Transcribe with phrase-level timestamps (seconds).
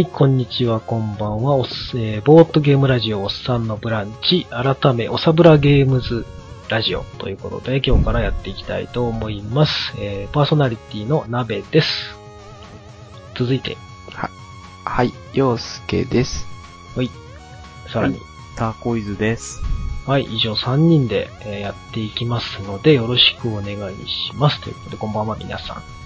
[0.00, 1.56] はい、こんにちは、こんばんは。
[1.56, 6.24] おっすえーボートゲームラジオおっさんのブランチ、改め、おさぶらゲームズ
[6.70, 9.92] ラジオということで、今日からやっていきたいと思います。
[9.98, 12.16] えーパーソナリティの鍋です。
[13.34, 13.76] 続いて、
[14.86, 16.46] はい、陽介です。
[17.92, 18.18] さらに、
[18.56, 19.60] ターコイズです。
[20.06, 24.62] はい、以上3人で、えーやっていきますので、よろしくお願いします。
[24.62, 25.99] ということで、こんばんは、皆さん。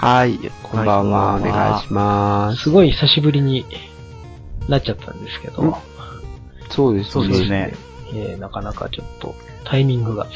[0.00, 2.62] はい、こんばんは、はいお願いします。
[2.62, 3.66] すごい久しぶりに
[4.66, 5.74] なっちゃったんですけど、ん
[6.70, 7.12] そうですね。
[7.12, 7.74] そうですね。
[8.14, 10.26] えーなかなかちょっとタイミングが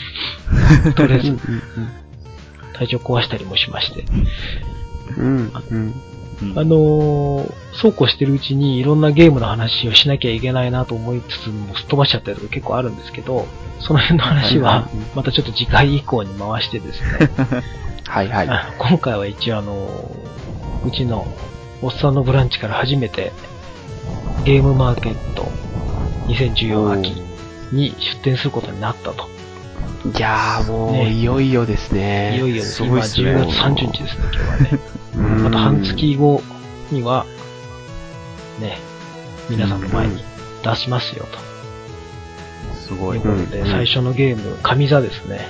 [0.97, 1.41] 取れず、うんうん
[2.75, 4.05] 体調壊したりもしまして、
[5.17, 5.53] うん。
[5.71, 5.95] うん、
[6.57, 13.47] あのーそうこうしてるうちにいろんなゲームの話をしなきゃいけないなと思いつつもすっ飛ばしちゃったりとか結構あるんですけど、
[13.81, 17.31] その辺の話はまたちょっと次回以降に回してですね、
[18.07, 18.49] はいはい。
[18.49, 21.27] あ今回は一応あのーうちの
[21.83, 23.33] おっさんのブランチから初めて
[24.45, 25.51] ゲームマーケット
[26.29, 27.23] 2014秋
[27.73, 29.29] に出展することになったと。
[30.05, 32.37] いやーもう、ねいよいよですね。
[32.37, 32.75] いよいよです。
[32.77, 34.81] すご今いっすね10月30日ですね、今日はね。
[35.17, 36.43] うんまた半月後
[36.91, 37.25] には、
[38.61, 38.79] ね、
[39.49, 40.23] 皆さんの前に
[40.63, 41.39] 出しますよ、と
[42.77, 43.19] すごい。
[43.19, 45.49] いうことで、うん最初のゲーム、神座ですね。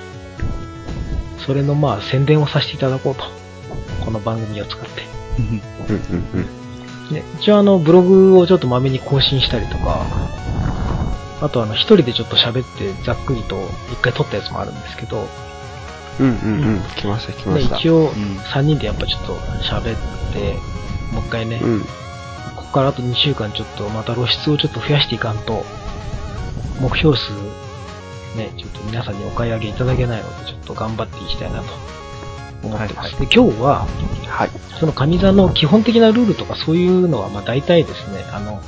[1.44, 3.24] それのまあ宣伝をさせていただこうと。
[4.04, 5.02] この番組を使って。
[5.38, 7.14] うんうんうん。
[7.14, 10.06] ね、一応あの、ブログをちょっとまめに更新したりとか、
[11.44, 13.56] あとあの、一人でちょっと喋ってざっくりと
[13.92, 15.28] 一回撮ったやつもあるんですけど、
[16.18, 16.80] うんうんうん。
[16.96, 17.76] 来ました来まね、した。
[17.76, 20.54] 一応うん三人でやっぱちょっと喋って、
[21.12, 21.80] もう一回ね、うん。
[21.80, 21.86] こ
[22.56, 25.64] こからあと2週間ちょっとまた露出をちょっと増やしていかんと、
[26.80, 27.32] 目標数、
[28.36, 31.66] ね、ちょっと皆さんにお買い上げいただけないので、ちょっと頑張っていきたいなと
[32.62, 33.20] 思ってます。
[33.20, 33.86] で、今日は、
[34.28, 34.50] はい。
[34.80, 38.62] その上座の基本的なルールとかそういうのは、まあ大体ですね、あの、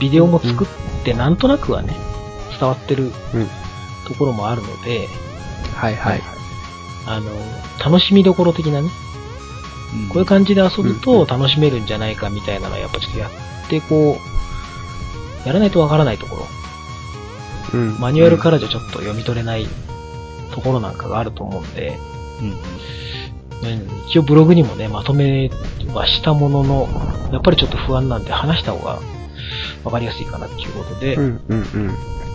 [0.00, 0.68] ビデオも作っ
[1.04, 1.94] てなんとなくはね、
[2.58, 3.48] 伝わってるうん。
[4.08, 5.08] ところもあるので、
[5.76, 6.22] はいはい。
[7.06, 7.30] あの、
[7.84, 8.88] 楽しみどころ的なね、
[10.12, 14.18] こういう感じで遊ぶと楽しめるんじゃないかみたいなのはやっぱちょっとやってこ
[15.44, 16.36] う、やらないとわからないとこ
[17.72, 18.00] ろ、うん。
[18.00, 19.66] マニュアルからじゃちょっと読み取れない
[20.52, 21.98] ところなんかがあると思うんで。
[22.40, 22.56] うん
[24.08, 25.50] 一応ブログにもね、まとめ
[25.92, 26.88] はしたものの、
[27.30, 28.98] やっぱりちょっと不安なんで話した方が
[29.84, 31.94] わかりやすいかなっていうことで、うんうんうん。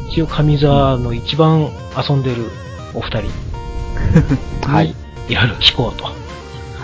[0.09, 2.49] 一応上座の一番遊んでる
[2.93, 3.29] お二人に、
[4.65, 4.95] はい。
[5.27, 6.13] いろいろ聞こうとはい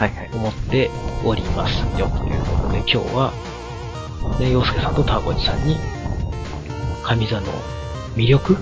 [0.01, 0.29] はい。
[0.33, 0.89] 思って
[1.23, 3.31] おりますよということで、今日は、
[4.39, 5.77] ね、洋介さんとターコジさんに、
[7.03, 7.47] 上座の
[8.15, 8.57] 魅力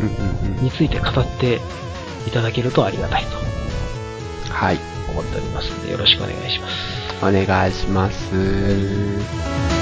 [0.00, 0.64] うんうんうん。
[0.64, 1.60] について語って
[2.26, 4.78] いただけるとありがたいとはい。
[5.10, 6.74] 思っておりますので、よろしくお願いします。
[7.22, 9.75] お願いします。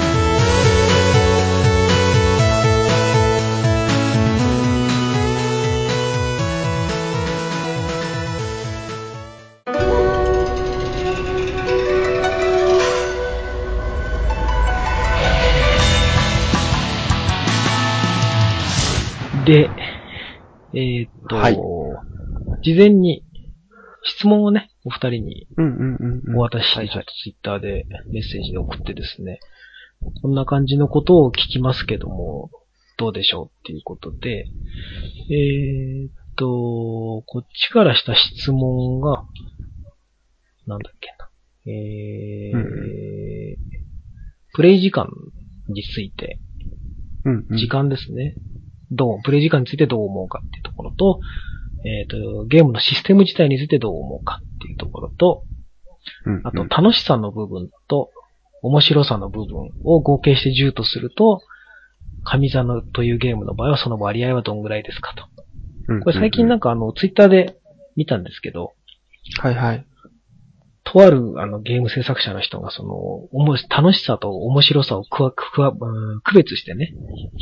[19.45, 19.69] で、
[20.73, 21.57] えーっと、はい
[22.61, 23.23] 事前に
[24.03, 25.47] 質問をね、お二人に。
[26.35, 29.39] お渡しして、ちょっとツイッターでメッセージで送ってですね、
[30.21, 32.49] こんな感じのことを聞きますけども、
[32.97, 34.45] どうでしょうっていうことで、
[35.31, 39.25] えーっと、こっちからした質問が、
[40.67, 41.71] なんだっけな。
[41.71, 42.75] えーうん
[44.53, 45.09] プレイ時間
[45.67, 46.39] について、
[47.25, 47.57] うんうん。
[47.57, 48.35] 時間ですね。
[48.91, 51.19] どう、プレイ時間についてどう思うかっていうところと、
[51.85, 55.43] えっ、と、ゲームのシステム自体についてどう思うかっていうところと、
[56.25, 56.47] うんうん。
[56.47, 58.11] あと楽しさの部分と
[58.61, 61.41] 面白さの部分を合計して10とすると、
[62.23, 65.25] 神座のというゲームの場合はその割合はどんぐらいですかと。
[65.87, 67.57] うん、これ最近なんかあの、ツイッターで
[67.95, 68.73] 見たんですけど、
[69.39, 69.85] はいはい。
[70.85, 76.93] とあるあのゲーム制作者の人がその、おも楽しさと面白さをくわくわ、うん区別してね、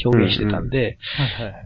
[0.04, 0.98] 表現してたんで。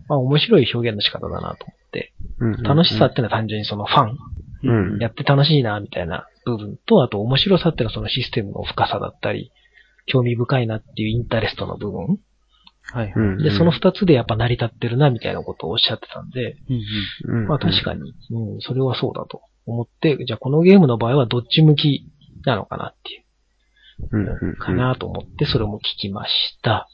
[0.09, 2.63] まあ面白い表現の仕方だなと思って、うんうんうん。
[2.63, 4.17] 楽しさってのは単純にそのファン、
[4.63, 4.99] うん。
[4.99, 9.51] やって楽しいな、みたいな部分と、あと面白さってのはそのシステムの深さだったり、
[10.07, 12.17] 興味深いなっていうインタレストの部分。
[12.91, 13.13] はい。
[13.43, 16.57] で、その二つでやっぱ成り立ってるな、みたいなことをおっしゃってたんで、
[17.27, 19.41] うんうん、まあ確かに、うん、それはそうだと
[19.71, 22.07] 思って、じゃあこのゲームの場合はどっち向き
[22.45, 23.23] なのかなっていう。
[24.11, 24.55] うんうんうん。
[24.57, 26.87] かなと思って、それも聞きました。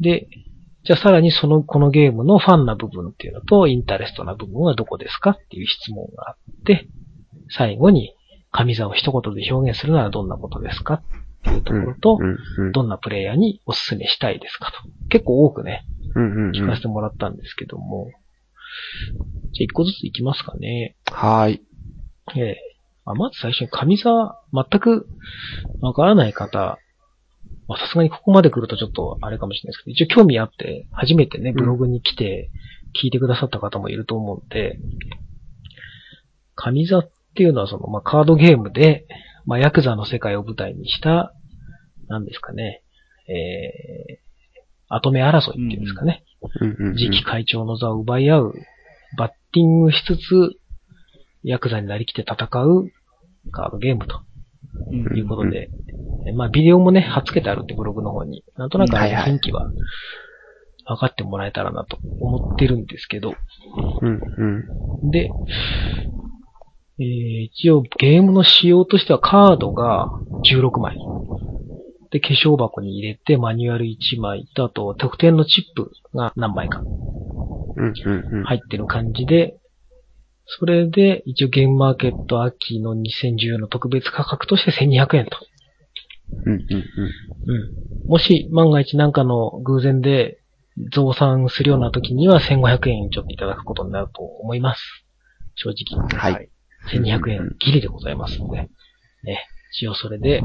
[0.00, 0.28] で、
[0.84, 6.88] じゃあさらにその、このゲームのファンな部分っていうのと、インタレストな部分はどこですかっていう質問があって、
[7.50, 8.14] 最後に、
[8.50, 11.02] 神座を一言で表現するならどんなことですかっ
[11.38, 14.78] っていうところと、うんうんどんなプレイヤーにお勧めしたいですかと。
[15.08, 15.84] 結構多くね、
[16.14, 18.08] うんうんうん聞かせてもらったんですけども。
[19.52, 20.96] じゃあ一個ずついきますかね。
[21.06, 21.62] はーい。
[22.36, 22.68] ええ
[23.10, 25.08] あまず最初に上座、全く
[25.80, 26.78] わからない方、
[27.66, 32.50] まあさすがにここまで来るとちょっとあれかもしれないですけど、一応興味あって、初めてね、ブログに来て
[33.02, 34.78] 聞いてくださった方もいると思うんで、
[36.54, 39.06] 上座っていうのはその、まあカードゲームで、
[39.46, 41.32] まあヤクザの世界を舞台にした、
[42.08, 42.82] なんですかね、
[43.28, 46.24] えー、後目争いっていうんですかね。
[46.60, 46.96] うんうんうん。
[46.96, 48.54] 次期会長の座を奪い合う、
[49.16, 50.20] バッティングしつつ、
[51.42, 52.90] ヤクザになりきって戦う
[53.50, 54.20] カードゲームと
[54.92, 55.16] うん。
[55.16, 55.70] いうことで、
[56.26, 59.72] えまあビデオもね、貼っつけてあるってブログの方に、なんとなくあの雰囲気は
[60.86, 63.34] 分かってもらえたらなと思ってるんですけど、
[64.00, 64.22] うん
[65.02, 65.10] うん。
[65.10, 65.30] で、
[66.98, 70.10] えー一応ゲームの仕様としてはカードが
[70.42, 70.98] 16枚。
[72.10, 76.84] で、化粧箱に入れてマニュアル1枚と、あと特典のチップが何枚か
[77.76, 78.44] うんうんうん。
[78.44, 79.58] 入ってる感じで、
[80.46, 85.38] それで一応ゲームマーケット秋の2014の特別価格として1200円と。
[86.46, 86.60] うんうん
[87.46, 87.74] うん。
[88.06, 90.38] もし万が一なんかの偶然で
[90.92, 94.80] 増産するような時には1500円ちょっといただくことになると思います。
[95.56, 95.76] 正直。
[96.10, 96.34] うん。
[96.34, 96.50] はい。
[96.90, 98.70] 1200円ギリでございますので、
[99.24, 100.44] ね、一応それで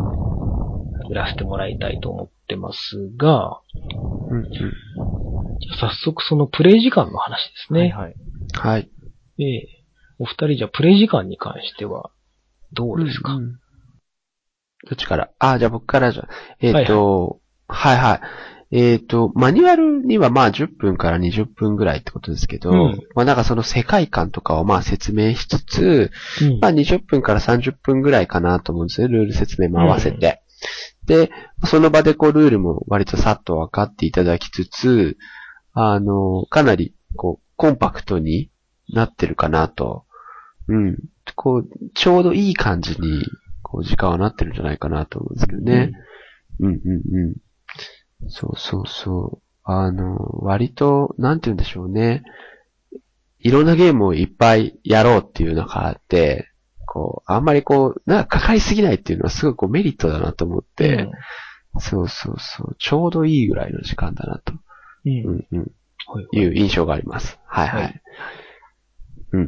[1.09, 3.61] 売らせてもらいたいと思ってますが、
[4.29, 4.51] うんうん。
[4.51, 7.79] じゃあ早速そのプレイ時間の話ですね。
[7.81, 8.15] はいはい。
[8.53, 8.89] はい。
[9.39, 9.83] ええ
[10.19, 12.11] お二人じゃあプレイ時間に関しては
[12.71, 13.59] どうですか、うんうん
[14.85, 15.29] どっちから？
[15.39, 16.27] あ、じゃあ僕からじゃあ。
[16.59, 18.21] えっ、と、はい、はい
[18.75, 26.11] えっ、と、マニュアルにはまあ10分から20分ぐらいってことですけど、うんまあなんかその世界観とかをまあ説明しつつ、
[26.41, 29.07] うんまあ20分から30分ぐらいかなと思うんですよ。
[29.07, 30.42] ルール説明も合わせて。
[31.05, 31.31] で、
[31.65, 35.17] その場でこうルールも割とさっと分かっていただきつつ、
[35.73, 38.51] あの、かなりこうコンパクトに
[38.89, 40.05] なってるかなと。
[40.67, 40.97] うん。
[41.35, 43.23] こう、ちょうどいい感じに、
[43.61, 45.91] こう時間はなってるんじゃないかなと思うんですけどね。
[46.59, 46.81] うんうん
[48.23, 48.29] うん。
[48.29, 49.43] そうそうそう。
[49.63, 52.23] あの、割と、なんて言うんでしょうね。
[53.39, 56.52] いろんなゲームをいっぱいやろうっていうのがあって、
[56.93, 61.09] こう、あんまりこう、なんかかかりすぎないっていうのはすごいこうメリットだなと思って、
[61.79, 64.53] そうそうそう、ちょうどいいぐらいの時間だなと、
[65.05, 65.11] うん。
[65.11, 65.35] ううん。
[65.37, 65.71] んうん、
[66.05, 67.39] はいいう印象があります。
[67.45, 67.77] はいは。
[67.79, 68.01] はい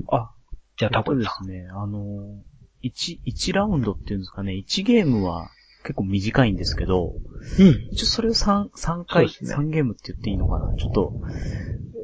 [0.10, 0.32] あ、
[0.78, 1.48] じゃあタコでですす。
[1.48, 2.42] ね、あの、
[2.84, 5.52] 1、1ラウンドっていうんですかね、1ゲームは
[5.84, 7.14] 結構短いんですけど、
[7.60, 7.88] うん。
[7.92, 10.74] 一応それを3、三回、ね三ゲームって言っていいのかな？
[10.78, 11.14] ちょっと、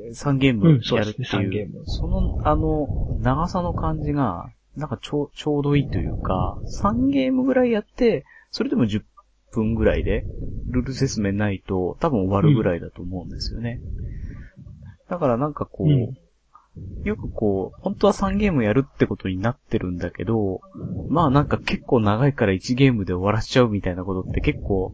[0.08, 2.88] えー3ゲームうんそうやるってですね三ゲいう、ームその、あの、
[3.20, 9.04] 長さの感じが、なんかちょう、ちょうどいいというか、3ゲームぐらいやって、それでも10
[9.52, 10.26] 分ぐらいで、
[10.70, 13.82] ルール説明ないと多分終わるぐらいだと思うんですよね。
[15.10, 16.18] だからなんかこう、うん。
[17.04, 20.62] よくこう、本当は3ゲームやるってことになってるんだけど、
[21.10, 24.94] まあなんか結構長いから1ゲームで終わらしちゃうみたいなことって結構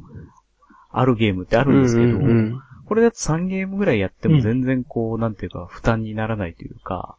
[0.90, 7.18] あるゲームってあるんですけど、うんうんうんこれだと3ゲームぐらいやっても全然こう、なんていうか負担にならないというか、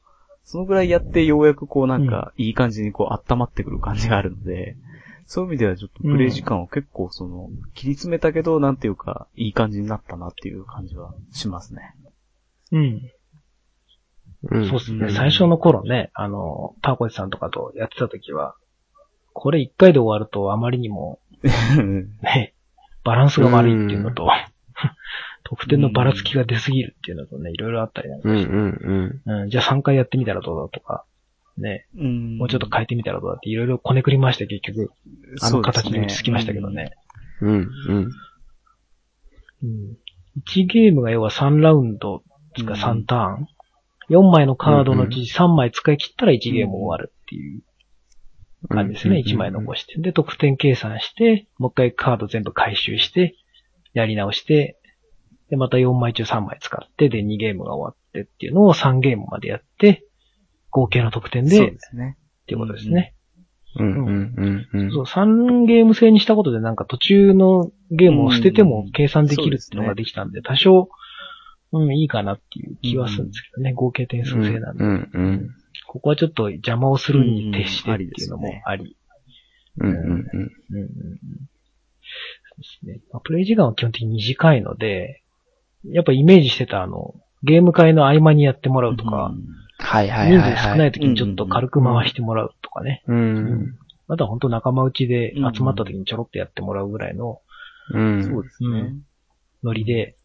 [0.50, 4.76] そのぐらいやってようやくこうなんかいい感じにこう温まってくる感じがあるので、
[5.26, 11.95] そういう意味ではちょっとプレイ時間を結構その、切り詰めたけど、なんていうか、いい感じになったなっていう感じはしますね。
[12.73, 13.11] うん。
[14.50, 15.07] うんそうですね。
[15.09, 18.55] うん最初の頃ね、あの、タコチさんとかとやってた時は、
[19.35, 21.21] これ一回で終わるとあまりにも、
[22.23, 22.55] ね、
[23.05, 24.26] バランスが悪いっていうのと、
[25.50, 29.43] 得点のばらつきが出すぎるっていうのとね、いろいろあったりなんかしてうんうんうん。
[29.43, 31.07] うん、じゃあ3回やってみたらどうだとか、
[31.57, 34.93] ね、うんもうちょっと変えてみたらどうだっていろいろこねくりまして結局、
[35.40, 36.93] あの形に落ち着きましたけどね。
[37.40, 37.69] うんうん。
[39.62, 39.97] うん。
[40.47, 42.23] 1ゲームが要は3ラウンド
[42.55, 43.47] つかうん3ターン、
[44.11, 47.62] 4枚のカードのうち3枚使い切ったら1ゲーム終わるっていう
[48.69, 49.23] 感じですね。
[49.26, 49.99] 1枚残して。
[49.99, 53.35] で、得点計算して、もう一回カード全部回収して、
[53.95, 54.77] やり直して、
[55.50, 60.05] で、また4枚中3枚使って、で、2ゲームが終わってっていうのを3ゲームまでやって、
[60.71, 62.19] 合計の得点そうで、ですね。
[62.43, 63.14] っていうことですね。
[63.76, 64.90] うんうんうんうん。
[64.90, 70.88] そう、3ゲーム制にしたことでなんか途中のゲームを捨てても計算できるっていうのができたんで、多少、
[71.73, 74.85] うん、いいかなっていう気はするんですけどね、合計点数制なんで。
[74.85, 75.50] うんうん
[75.90, 78.99] ここはちょっと邪魔をするに徹してっていうのもあり。
[79.78, 80.02] うんうんうん。
[80.02, 80.88] うんうんうん
[82.11, 83.00] そうですね。
[83.11, 85.23] まあプレイ時間は基本的に短いので、
[85.85, 89.32] やっぱイメージしてたあの、ゲーム会の合間にやってもらうとか、
[89.78, 90.56] はいはい人はいはい。
[90.56, 93.02] 数少ない時にちょっと軽く回してもらうとかね。
[93.06, 93.12] う。
[93.12, 93.78] うん
[94.11, 97.42] あとは本当仲間内で集まった時にちょろっとやってもらうぐらいの
[97.92, 98.25] うん。
[98.25, 98.94] そうですね。
[99.62, 100.16] ノリで、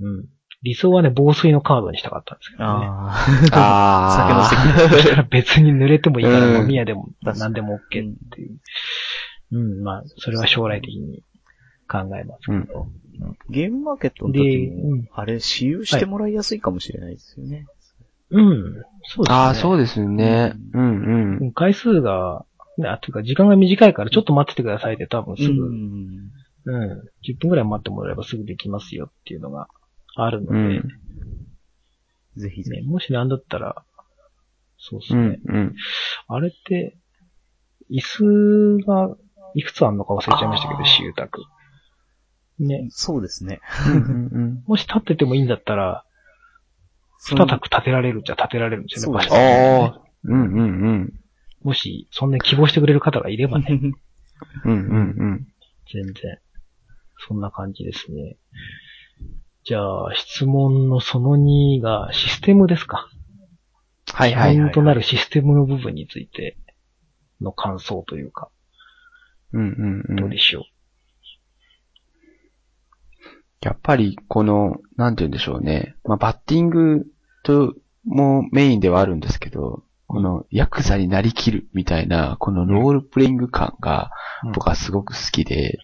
[0.00, 0.24] うん。
[0.62, 2.86] 理想はね、防水のカードにしたかったんですけどね。
[2.86, 3.12] あ
[3.52, 4.88] ああ。
[4.90, 8.58] そしたら別に濡れてもいいからうん飲み屋でも何でも OK っていう。
[9.52, 11.22] うん、まあ、それは将来的に
[11.86, 12.86] 考えますけど。
[13.22, 13.32] あ。
[13.48, 17.66] ゲームマーケットので時もうん、あれ、私有してもらいやすいかもしれないですよね。
[18.30, 18.74] うん、
[19.04, 19.34] そうですね。
[19.34, 20.54] ああ、そうですよね。
[20.72, 21.38] うんうん。
[21.38, 22.44] うん回数が、
[22.78, 26.30] ね、あ、というか時間が短いからちょっと待っててくださいって多分すぐ、ううん、ん。
[27.24, 29.68] 10分くらい待ってもらえばすぐできますよっていうのが
[30.16, 30.72] あるので、うん。
[30.74, 30.82] ね、
[32.36, 32.86] ぜひぜひ。
[32.86, 33.84] もしなんだったら、
[34.78, 35.40] そうですね。
[35.46, 35.74] うんうん。
[36.28, 36.96] あれって、
[37.90, 39.16] 椅子が
[39.54, 41.42] いくつあるのか忘れちゃいましたけど、私有宅。
[42.58, 42.88] ね。
[42.90, 43.60] そうですね。
[43.86, 46.04] うんうん もし立っててもいいんだったら、
[47.18, 50.00] 二択立てられるっちゃ立てられるんですよね、場所ああ。
[50.24, 51.20] うんうんうん。
[51.62, 53.66] もし、そんなに希望してくれる方がいればね、
[54.64, 55.46] うんうんうん。
[55.92, 56.38] 全然。
[57.18, 58.36] そんな感じですね。
[59.64, 63.08] じゃあ、質問のその2がシステムですか。
[64.12, 64.56] はいはいはい。
[64.58, 66.56] ポイントなるシステムの部分について
[67.40, 68.48] の感想というか、
[69.52, 70.38] うんうんうんどうで。
[70.38, 70.64] しょ
[73.66, 75.96] やっぱり、この、なんて言うんでしょうね。
[76.04, 77.06] まあ、バッティング
[77.42, 84.10] と、もメインではあるんですけど、この、ヤクザになりきるみたいな、このロールプレイング感が、
[84.44, 85.78] うん僕はすごく好きで、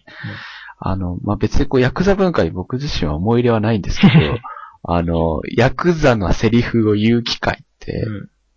[0.79, 4.13] あの、まあ、別にこう、ヤクザ文化に僕自身は思い入れはないんですけど、
[4.83, 8.05] あの、ヤクザのセリフを言う機会って。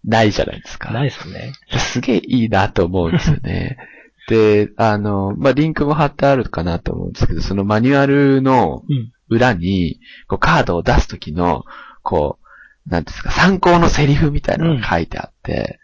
[0.05, 0.93] ないじゃないですか。
[0.93, 1.53] ないですね。
[1.79, 3.79] すげえいいなと思うんですよね。
[4.29, 9.13] で、あの、まあ、リンクも貼ってあるかなと思うんですけど、そのマニュアルのうん。
[9.29, 11.65] 裏に、こうカードを出すときの、
[12.03, 12.39] こ
[12.87, 15.81] う、なんですか、参考のセリフみたいなのが書いてあって、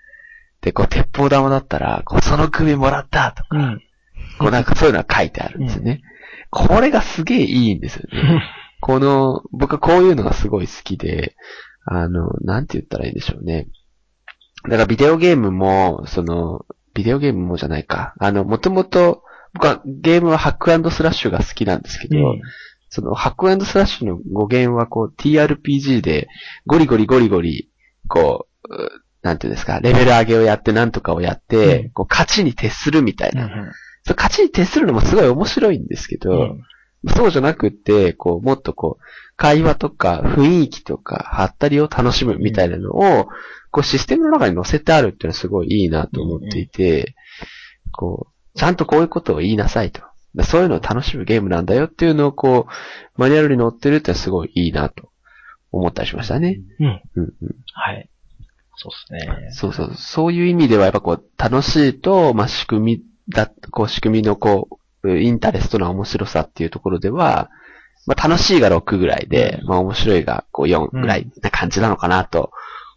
[0.61, 3.83] で、こう、鉄砲玉だったら、こう、その首もらったとか、うん。
[4.39, 6.03] こう、なんかそういうのが書いてあるんですよね。
[6.51, 8.43] これがすげえいいんですよね。
[8.81, 11.35] この、僕はこういうのがすごい好きで、
[11.85, 13.67] あの、なんて言ったらいいでしょうね。
[14.65, 18.15] だからビデオゲームも、その、ビデオゲームもじゃないか。
[18.21, 22.41] あの、もともと、僕はゲームはハックスラッシュが好きなんですけど、うん
[22.95, 26.29] そのハックスラッシュの語源はこう TRPG で
[26.67, 27.71] ゴリゴリゴリゴリ、
[28.07, 28.91] こう、う
[29.23, 33.47] なんていうんですか、レベル上げをやってなんとかをやって、うんこう勝ちに徹するみたいな。
[33.47, 33.73] うん
[34.05, 36.63] そう勝ちに徹するのもすごい面白いんですけど、うん
[37.17, 39.05] そうじゃなくって、こう、もっとこう、
[39.37, 43.27] 会話とか雰囲気とか、はったりを楽しむみたいなのを、
[43.73, 47.17] こう、システムの中に載せてあるっていうのはすごいいいなと思っていて、
[47.91, 50.03] こう、ちゃんとこういうことを言いなさいと。
[50.45, 55.11] そういうのを楽しむゲームなんだよっていうのをこう、マニュアルに載ってるってすごいいいなと
[55.71, 56.61] 思ったりしましたね。
[56.81, 56.87] うん。
[57.17, 57.33] うんうん。
[57.75, 58.09] はい。
[58.77, 59.51] そうですね。
[59.53, 59.95] そうそう。
[59.95, 64.69] そういう意味ではやっぱこう、楽しいと、まあ、仕組みだ、こう、仕組みのこ
[65.03, 67.51] う、インタレストな面白さっていうところでは、
[68.07, 72.51] まあ、楽しいが6ぐらいで、まあ、面白いがこう4ぐらいな感じなのかなと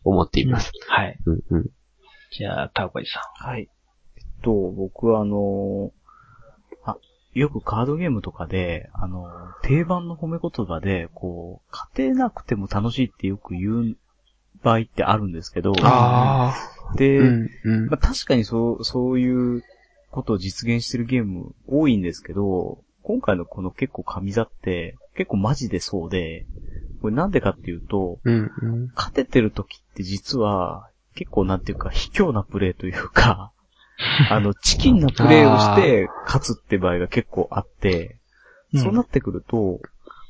[0.04, 0.72] 思っています。
[0.88, 1.18] はい。
[1.25, 1.65] うんうん。
[2.32, 3.70] じゃあ、タオコジさはい。
[4.18, 6.05] えっと、僕はあのあ、
[7.36, 9.27] よくカードゲームとかで、あの、
[9.62, 13.98] 定番の褒め言葉で、こう、勝てなくても楽しいってよく言う
[14.63, 15.74] 場合ってあるんですけど。
[16.96, 19.63] で、うんうんまあ、確かにそう、そういう
[20.12, 26.48] ことを実現してるゲーム多いんですけど、今回のこの結構神座って結構マジでそうで、
[27.01, 28.88] これなんでかっていうと、うんうん。
[28.96, 33.51] 勝ててる時って実は結構なんていうか卑怯なプレイというか、
[34.30, 38.18] あの、チキンなプレイをして勝つって場合が結構あって、
[38.74, 38.80] ん。
[38.80, 39.80] そうなってくると、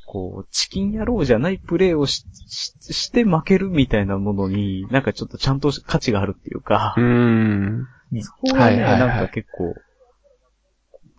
[0.06, 7.88] こう、チキン野郎じゃないプレイをししして負けるみたいなものに、なんかちょっとちゃんと価値があるっていうか、うん。
[8.22, 9.76] そこはいはいはいなんか結構、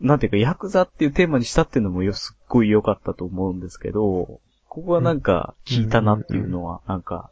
[0.01, 7.31] なんていうか、ヤクザっていうテーマにしたっていうのもよ、すっごい良かったと思うんですけど、ここはなんか、効いたなっていうのは、なんか、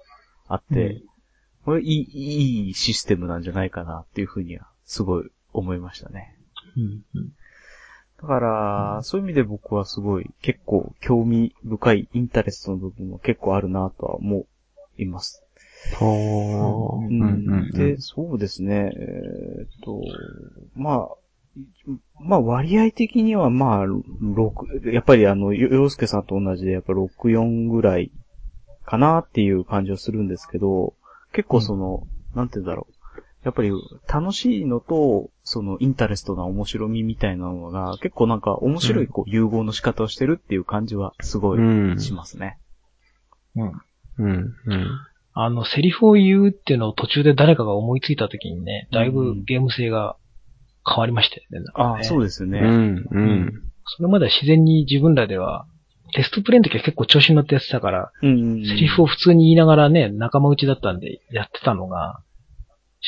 [0.49, 1.03] あって、うん
[1.65, 6.37] これいい、いいシステムなんじゃないかなっていうふうには、すごい思いましたね。
[6.77, 7.33] うんうん
[8.21, 14.47] だから、そういう意味で僕はすごい、結構興味深いインタレストの部分も結構あるなとは思
[14.97, 15.45] います。
[15.99, 17.07] ほー。
[17.07, 17.71] ううんうんん。
[17.73, 18.93] で、そうですね。
[18.97, 20.01] えーっと、
[20.75, 21.09] まあ、
[22.19, 28.11] まあ割合的にはまあ、6、やっぱりあの、よ洋介さんと同じでやっぱ6、4ぐらい
[28.87, 30.95] かなっていう感じはするんですけど、
[31.33, 32.95] 結構その、なんて言うんだろう。
[33.45, 33.71] やっぱり
[34.09, 42.01] 楽しいのと、そのインタレストな面白みみたいなのが、結構なんか面白いこう融合の仕方をしてるっていう感じはすごいうん。
[42.01, 42.59] しますね。
[43.55, 43.73] うん。
[44.19, 44.55] うん。
[44.67, 44.87] うん。
[45.35, 50.17] あの、セリフを言うっていうのを途中で誰かが思いついた時にね、だいうんぶゲーム性が
[50.87, 51.61] 変わりましたよね。
[51.61, 52.61] なんかねああ、そうですよね。
[52.61, 53.63] うん、うん。
[53.85, 55.67] それまでは自然に自分らでは、
[56.15, 58.65] テストプレイの時は結構調子に乗ってやってたから、うん。
[58.65, 62.21] セリフを普通に言いながらね、仲間内だったんでやってたのが、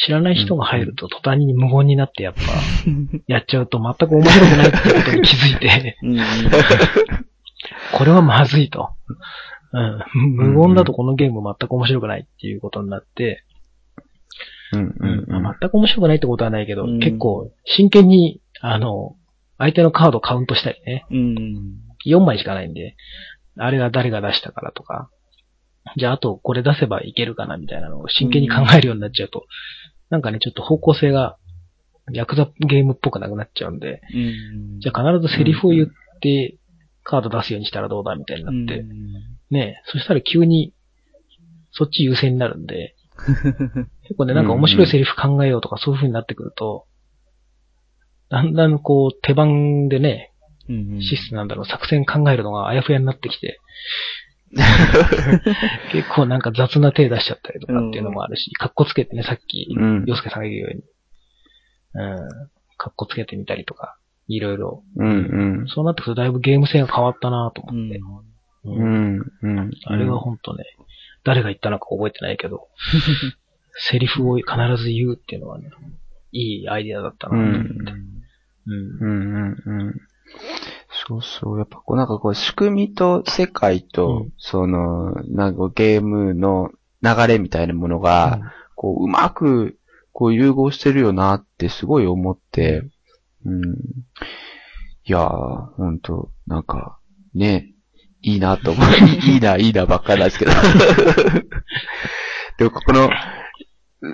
[0.05, 2.41] 知らない人が入ると途端に無言になってやっぱ、
[3.27, 6.19] やっちゃうと全く面白くないってことに気づいて、うん。
[7.93, 8.91] これはまずいと。
[9.73, 10.03] うん。
[10.37, 13.45] 無言だとこのゲーム全く面白くないっていうことになって、
[14.73, 15.43] うん、うん。
[15.43, 19.17] まあ全く面白くないってことはないけど、うん結構真剣に、あの、
[19.59, 21.87] 相手のカードカウントしたりね、うん。
[22.07, 22.97] 4枚しかないんで、
[23.57, 25.09] あれが誰が出したからとか、
[25.97, 29.47] じゃああとこれ出せばいけるかなみたいなのを真剣に考えるようになっちゃうと、
[30.11, 31.37] なんかね、ちょっと方向性が、
[32.13, 34.81] ヤクザゲームっぽくなくなっちゃうんで、うん。
[34.81, 35.89] じゃあ必ずセリフを言っ
[36.21, 36.57] て、
[37.03, 38.97] カード出すようにしたらどうだみたいになって、うん
[39.49, 40.75] ねそしたら急に、
[41.71, 42.97] そっち優先になるんで、
[44.03, 46.87] 結構ね、なんか面白いセリフ考えようとかそういう風になってくると、
[48.29, 50.33] だんだんこう手番でね、
[50.69, 51.01] うん。
[51.01, 53.61] シスなんだろう、作戦考えるのがあやふやになってきて、
[55.93, 60.83] 結構なんか雑な手出しちゃったりとかっていうのもあるし、カッコつけてね、さっきうん、洋介さんが言うように、
[61.95, 63.97] うん、カッコつけてみたりとか、
[64.29, 64.83] いろいろ。
[64.97, 67.99] うん、そうなってくるとだいぶゲーム性が変わったなと思って。
[67.99, 68.03] う
[68.65, 69.71] うんん、うん。
[69.85, 70.65] あれは本当ね、
[71.25, 72.69] 誰が言ったのか覚えてないけど、
[73.79, 75.71] セリフを必ず言うっていうのはね、
[76.33, 77.69] いいアイディアだったなと思って。
[77.69, 78.17] うん。
[78.67, 80.01] うんうんうん。
[81.07, 81.59] そうそう。
[81.59, 86.71] やっぱこうなんかこう仕組みと世界と、うんその、なんかゲームの
[87.03, 88.41] 流れみたいなものが、
[88.75, 89.79] こううまく
[90.13, 92.83] こう融合してるよなってすごい思って、
[93.45, 93.63] うん。
[95.05, 96.99] いやー、ほんと、なんか、
[97.35, 97.73] ね、
[98.23, 98.87] いいなと思う。
[99.29, 100.51] いいな、いいなばっかりなんですけど。
[102.59, 103.09] でも、この、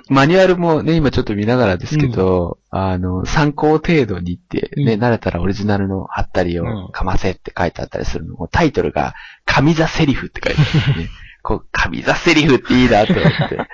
[0.09, 9.13] マニュアルもね、今ちょっと見ながらですけど、あの、参考程度にってね、うん慣れたらオリジナルの貼ったりうんをかませって書いてあったりするのも、タイトルが、
[9.45, 11.09] 神座セリフって書いてあるんですね。
[11.43, 13.67] こう、神座セリフっていいなと思って。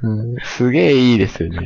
[0.00, 1.58] うん、すげえいいですよね。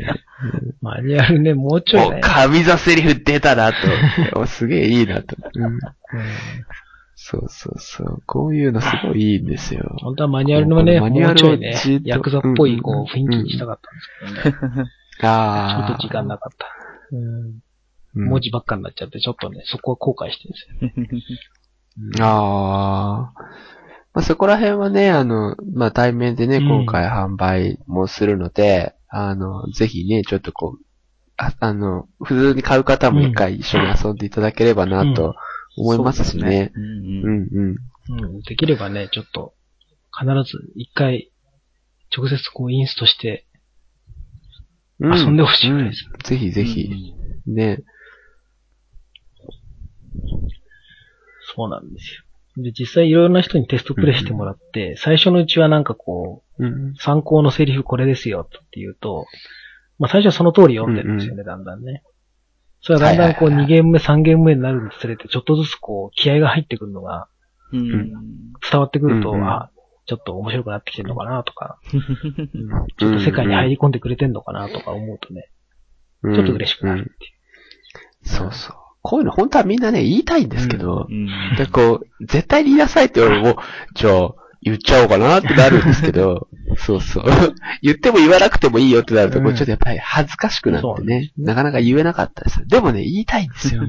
[0.81, 4.35] マニュアルね、もうちょいおね。、神座セリフ出たなと思って。
[4.35, 5.61] おすげえいいなと思って。
[5.61, 5.81] うんうん
[7.14, 8.22] そうそうそう。
[8.27, 9.96] こういうのすごいいいんですよ。
[10.03, 14.85] 本当はマニュアルのね、マニュアルをもうちょいねヤクザっぽいこうんう雰囲気にしたかったんですけどね。
[15.20, 15.92] ちょああ。
[15.92, 16.66] っと時間なかった。
[17.12, 20.48] うんうん文字ばっかになっちゃって、ちょっとね、そこは後悔して
[20.79, 22.20] るんですよね。
[22.20, 23.42] ああ。
[24.14, 30.85] まあ、そこら辺はね、あの、まあ、対面でね、うん今回販売もするので、あの、ぜひね、ちょっとこう、
[31.38, 35.35] ああの、普通に買う方も一回一緒に遊んでいただければなと
[35.77, 36.73] 思いますしそうですね。
[36.75, 38.25] うんううんんうん。
[38.25, 39.55] うん、できればね、ちょっと、
[40.17, 41.31] 必ず一回、
[42.15, 43.47] 直接こうインストして
[45.03, 46.09] うん遊んでほしいぐらいです。
[46.25, 47.15] ぜひぜひ、
[47.47, 47.83] ね。
[51.55, 52.15] そうなんです
[52.57, 52.63] よ。
[52.63, 59.27] で、実際いろいろな人にテストプレイしてもらって、最初のうちはなんかこうんう、参考のセリフこれですよって言うと、
[59.99, 62.03] まあ最初はその通り読んでるんですよね、だんだんね。
[62.83, 67.29] それはだんだんこうはいはいはい2ゲーム目、3ゲーム目になるにつれて、ちょっとずつこう気合が入ってくるのが
[67.73, 68.53] うん。
[68.71, 69.71] 伝わってくると、あ、
[70.07, 72.87] ちょっと面白くなってきてるのかなとか、 うん。
[72.99, 75.51] ちょっと世界に入り込んでくれてんのかなとか思うとね、
[76.23, 76.35] うん。
[76.35, 77.29] ちょっと嬉しくなるってい
[78.25, 78.29] う。
[78.29, 78.77] そうそう。
[79.01, 81.27] こういうの本当はみんなね、言いたいんですけど、うん。
[81.57, 83.61] で、こう、絶対に言いなさいって言われるも、
[83.95, 86.48] じゃあ、言っちゃおうかなってなるんですけど、
[86.79, 87.25] そうそう。
[87.83, 92.66] 言っても言わなくてもいいよってなると、こうちょっとやっぱり恥ずかしくなってねなかなか言えなかったです。
[92.66, 93.83] でもね、言いたいんですよ。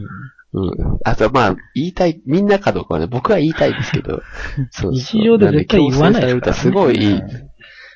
[0.53, 0.99] うん。
[1.03, 4.21] あと、まあ、言いたい、みんなかどうかはね、僕は言いたいですけど、
[4.69, 4.91] そうそう。
[4.93, 7.13] 日常で絶対言わないから、すごいいい。
[7.13, 7.53] うん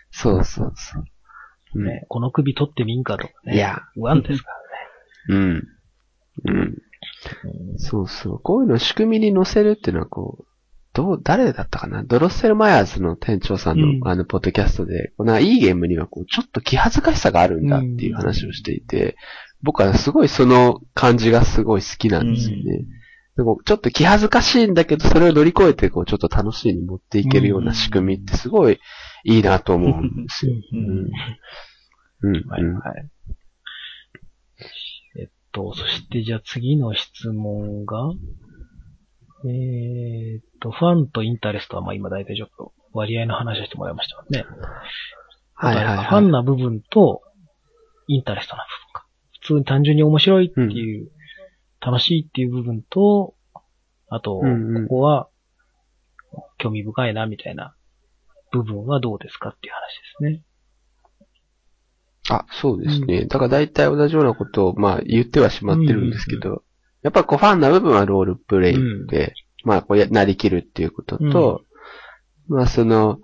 [0.09, 1.03] そうそうそう。
[1.75, 3.55] うんね、この首取ってみんかとかね。
[3.55, 4.49] いや、言わんですか
[5.29, 5.43] らね。
[5.43, 5.67] うん。
[6.45, 6.57] うん。
[6.57, 8.39] うんそうそう。
[8.39, 10.45] こういうのを仕組みに載せるっていうのは、こう、
[10.97, 12.01] どう、誰だったかな？
[12.03, 14.07] ドロッセルマイヤーズの店長さんの、うん。
[14.07, 19.15] あの、ポッドキャストで、このいいゲームには、こう、ちょっと気恥ずかしさがあるんだっていう話をしていて、
[19.61, 22.85] 僕はすごいその感じがすごい好きなんですよね。
[23.35, 28.79] でもちょっと気恥ずかしいんだけど、それを乗り越えて、こう、ちょっと楽しいに持っていけるような仕組みってすごい
[29.23, 30.55] いいなと思うんですよ。
[30.73, 30.79] うん。
[32.23, 32.37] うん。
[32.37, 32.49] うん。
[32.49, 33.09] はいはい。
[35.19, 38.09] えっと、そしてじゃあ次の質問が、
[39.45, 44.45] えーっと、ファンとインタレストはまあ今大体ちょっと割合の話をしてもらいましたね。
[45.53, 46.05] はいはいはい。
[46.05, 47.21] ファンな部分と
[48.07, 49.07] インタレストな部分か。
[49.41, 51.11] 普通に単純に面白いっていう、
[51.79, 53.35] 楽しいっていう部分と、
[54.09, 55.29] あと、うんうんここは
[56.57, 57.75] 興味深いなみたいな
[58.51, 60.43] 部分はどうですかっていう話ですね。
[62.29, 63.25] あ、そうですね。
[63.25, 66.63] だから大体同じようなことを、まあ言ってはしまってるんですけど、
[67.07, 71.61] やっぱこうファンな部分はロールプレイで、まあこうや、なりきるっていうことと、
[72.49, 73.19] まあその、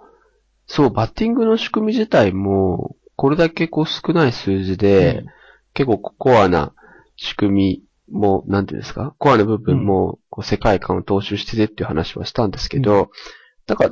[0.67, 5.25] そう、バッティングの仕組み自体も、これだけこう少ない数字で、
[5.73, 6.73] 結構コアな
[7.17, 13.09] 仕組みも、なんていうんですか、コアな部分も、こう世界観を踏襲しててっていう話はしたんですけど、
[13.67, 13.89] だから、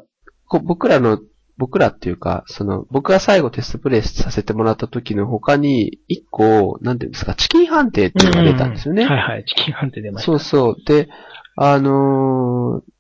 [0.48, 1.20] こう僕らの、
[1.62, 9.06] 僕らっていうか、その、僕が最後テストプレイさせてもらった時の他に、一個、なんていうんですか、チキン判定っていうのが出たんですよね。
[9.06, 10.26] はいはい、チキン判定出ました。
[10.26, 10.76] そうそう。
[10.84, 11.08] で、
[11.56, 12.92] あのー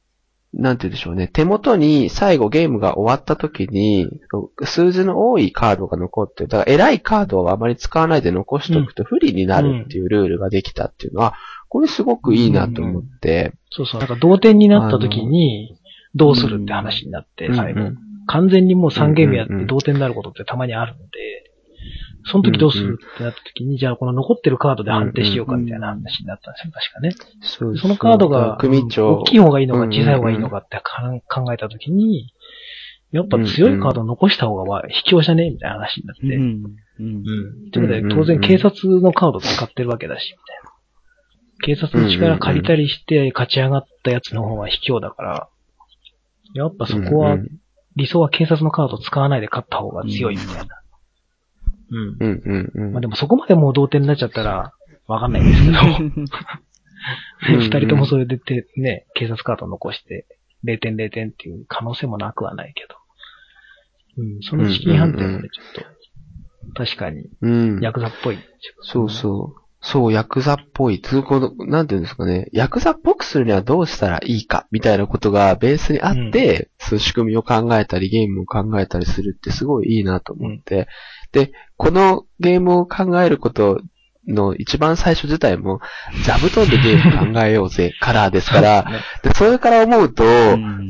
[0.54, 1.30] なんて言うんでしょうね。
[1.30, 4.10] 手元に最後ゲームが終わった時に、
[4.65, 11.36] 数字の多いカードが残って、だから偉いカードをあまり使わないで残しておくと不利になるっていうルールができたっていうのは、
[11.69, 13.54] これすごくいいなと思って。
[13.69, 14.02] そうそう。
[14.02, 15.80] なんか同点になった時に、
[16.15, 17.91] どうするって話になって、最後。
[18.32, 21.52] 完全にもう3ゲームやって同点になることってたまにあるので、
[22.24, 27.12] その時どうするってなった時に、じゃあこの残ってるカードで判定しようかみたいな話になったんですよ、確かね。
[27.41, 28.58] そうそのカードが。
[28.62, 30.82] 大きい方がいいのか小さい方がいいのかって
[31.28, 32.34] 考えた時に、
[33.12, 36.36] やっぱ強いカードを残した方が卑怯じゃねえみたいな話になって。
[36.36, 36.63] うん。
[37.00, 37.24] うん。
[37.26, 37.72] うん。
[37.72, 40.72] ということで、当然警察のカードを使ってるわけだし、みたいな。
[41.63, 45.50] 警察の力借りたりして勝ち上がったやつの方が卑怯だから、
[46.54, 47.38] やっぱそこは、
[48.02, 50.82] 理想は警察のカードを使わないで勝った方が強いみたいな。
[51.92, 52.18] うん。
[52.20, 52.92] うんうんうん。
[52.94, 54.74] まあでもそこまでもう同点になっちゃったら、
[55.08, 60.26] わかんないんですけど、 二人ともそれでて、ね、警察カード残して、
[60.66, 62.96] 0点0点っていう可能性もなくはないけど。
[64.18, 67.80] うん、そのチキン判定もね、ちょっと、確かに、うん。
[67.82, 68.40] ヤクザっぽい。
[68.82, 69.61] そうそう。
[69.84, 71.02] そう、ヤクザっぽい。
[71.02, 72.50] 通行の、なんていうんですかね。
[72.54, 80.88] ヤクザっぽくするにはどうしたらいいか、みたいなことがベースにあって、そういう仕組みを考えたり、ゲームを考えたりするってすごいいいなと思って。
[81.32, 83.82] で、このゲームを考えること
[84.28, 85.80] の一番最初自体も、
[86.24, 88.86] 座布団でゲーム考えようぜ、 からですから、
[89.24, 90.24] でそれから思うと、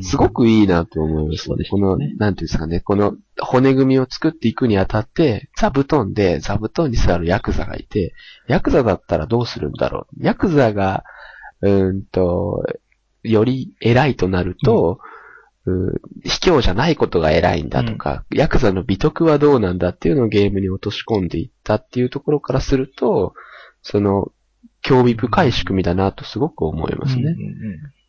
[0.02, 1.44] すごくいいなと思います。
[1.44, 8.14] そうですこの、なんていうんですかね、この骨組みを作っていくにあたって、座布団で座布団に座るヤクザがいて、
[8.48, 10.24] ヤクザだったらどうするんだろう。
[10.24, 11.04] ヤクザが、
[11.62, 12.64] うーんと、
[13.22, 15.11] より偉いとなると、うー
[16.24, 23.34] 卑怯じゃないことが偉いんだとか、ヤクザの美徳はどうなんだっていうのをゲームに落とし込んでいったっていうところからすると、
[23.82, 24.32] その、
[24.80, 27.22] 興味深い仕組みだなとすごく思いますね。
[27.22, 27.36] うんうん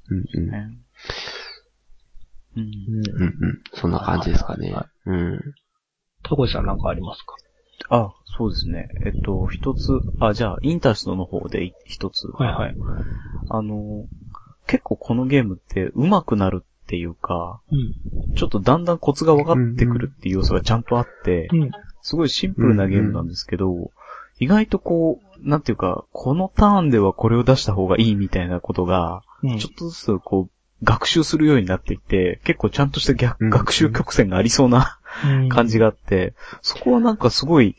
[0.10, 0.78] うんうんね
[2.58, 2.64] うん。
[2.64, 3.62] うんうんうん。
[3.74, 4.88] そんな感じですかねは。
[5.06, 5.40] うん。
[6.24, 7.36] タコイさんなんかありますか？
[7.90, 8.90] あ、そうですね。
[9.06, 12.28] えっと、一つ、あ、じゃあ、インターストの方で一つ。
[12.28, 12.76] はいはい。
[13.50, 14.08] あの、
[14.66, 18.36] 結構このゲームって上手くなるっていうか、うん。
[18.36, 21.72] ちょっとだんだんコツが分かってくるっていう要素がちゃんとあって、うん。
[22.04, 23.90] すごいシンプルなゲームなんですけど、
[24.40, 29.58] 意外とこう、なんていうか、このターンではこれを出した方がいいみたいなことが、うん。
[29.58, 35.00] ちょっとずつこう、学習するようになっていって、結構ちゃんとした逆うん学習曲線がありそうな
[35.50, 37.76] 感じがあって、そこはなんかすごい、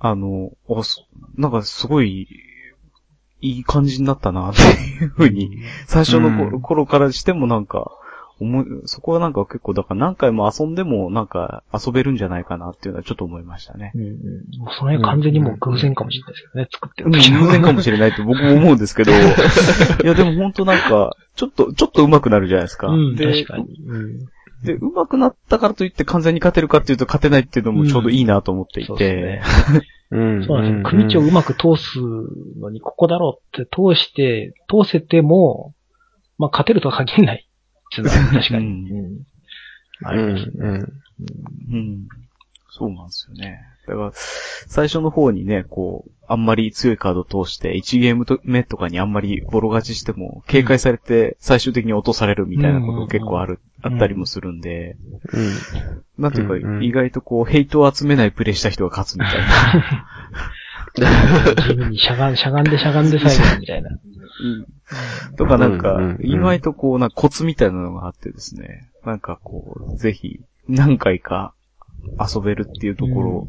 [0.00, 0.50] あの、
[1.36, 2.28] なんかすごい、
[3.40, 7.97] いい感じになったな、っていうふうに、最初の頃からしてもなんか、
[8.40, 13.92] 思い、そこはなんか結構、だから何回も遊んでもなんか遊べるんじゃないかなっていうのはちょっと思いましたね。
[13.94, 14.10] うんうん。
[14.58, 19.12] もうその辺完全にもう偶然かもしれないですけどね、作ってる偶時の然かもしれないって僕も思うんですけど、
[20.04, 22.88] いやでも本当なんか、ちょっと、ちょっと上手くなるじゃないですか。
[22.88, 23.64] うん、で確かに。
[23.86, 24.18] うん。
[24.62, 29.80] で、上手くなったからといって完全に勝てるかっていうと勝てないっていうのもちょうどいいなと思っていそうてですね。
[30.10, 30.44] うん。
[30.44, 30.98] そうなんですよ。
[30.98, 32.00] 組長をうまく通す
[32.60, 35.74] のに、ここだろうって通して、通せても、
[36.38, 37.47] まあ、勝てるとは限らない。
[37.92, 38.66] っていうのは確かに。
[38.66, 39.22] うんうん。
[40.04, 40.34] あうん。
[40.34, 40.52] りますね。
[40.58, 40.76] うん。
[40.76, 42.08] うん。
[42.70, 43.60] そうなんですよね。
[43.86, 54.96] だから、最初の方にね、こう、あんまり強いカードを通して、1ゲーム目とかにあんまりボロ勝ちしても、警戒されて最終的に落とされるみたいなこと結構ある、あったりもするんで、
[56.18, 59.46] なんていうか、うんうん意外とこう、ヘイトを集めないプレイした人が勝つみたいな。
[60.98, 63.90] 地味にしゃがん、しゃがんでしゃがんで最後みたいな。
[65.36, 71.54] とかなんか意外とこう、なんかコツみたいなのがあってですね、なんかこう、ぜひ、何回か
[72.18, 73.48] 遊べるっていうところ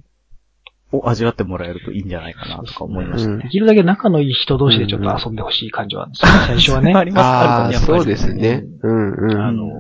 [0.91, 3.43] を味わってもらえるといいんじゃないかなとか思いましたね。
[3.43, 6.93] できるだけ仲のいい人同士でちょっと遊んでほしい感じはあるんですよね、最初はね。
[6.93, 8.63] ありますああ、やっぱりそうですね。
[8.81, 9.41] うんうん。
[9.41, 9.71] あの、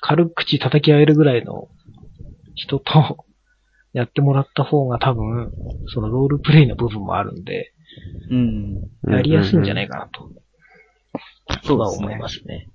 [0.00, 1.68] 軽口叩き合えるぐらいの
[2.54, 3.24] 人と
[3.92, 5.52] やってもらった方が多分、
[5.86, 7.72] そのロールプレイの部分もあるんで、
[8.30, 8.80] うん。
[9.08, 10.30] やりやすいんじゃないいかなと。
[11.48, 12.28] そうですねは思いま。
[12.28, 12.68] すね。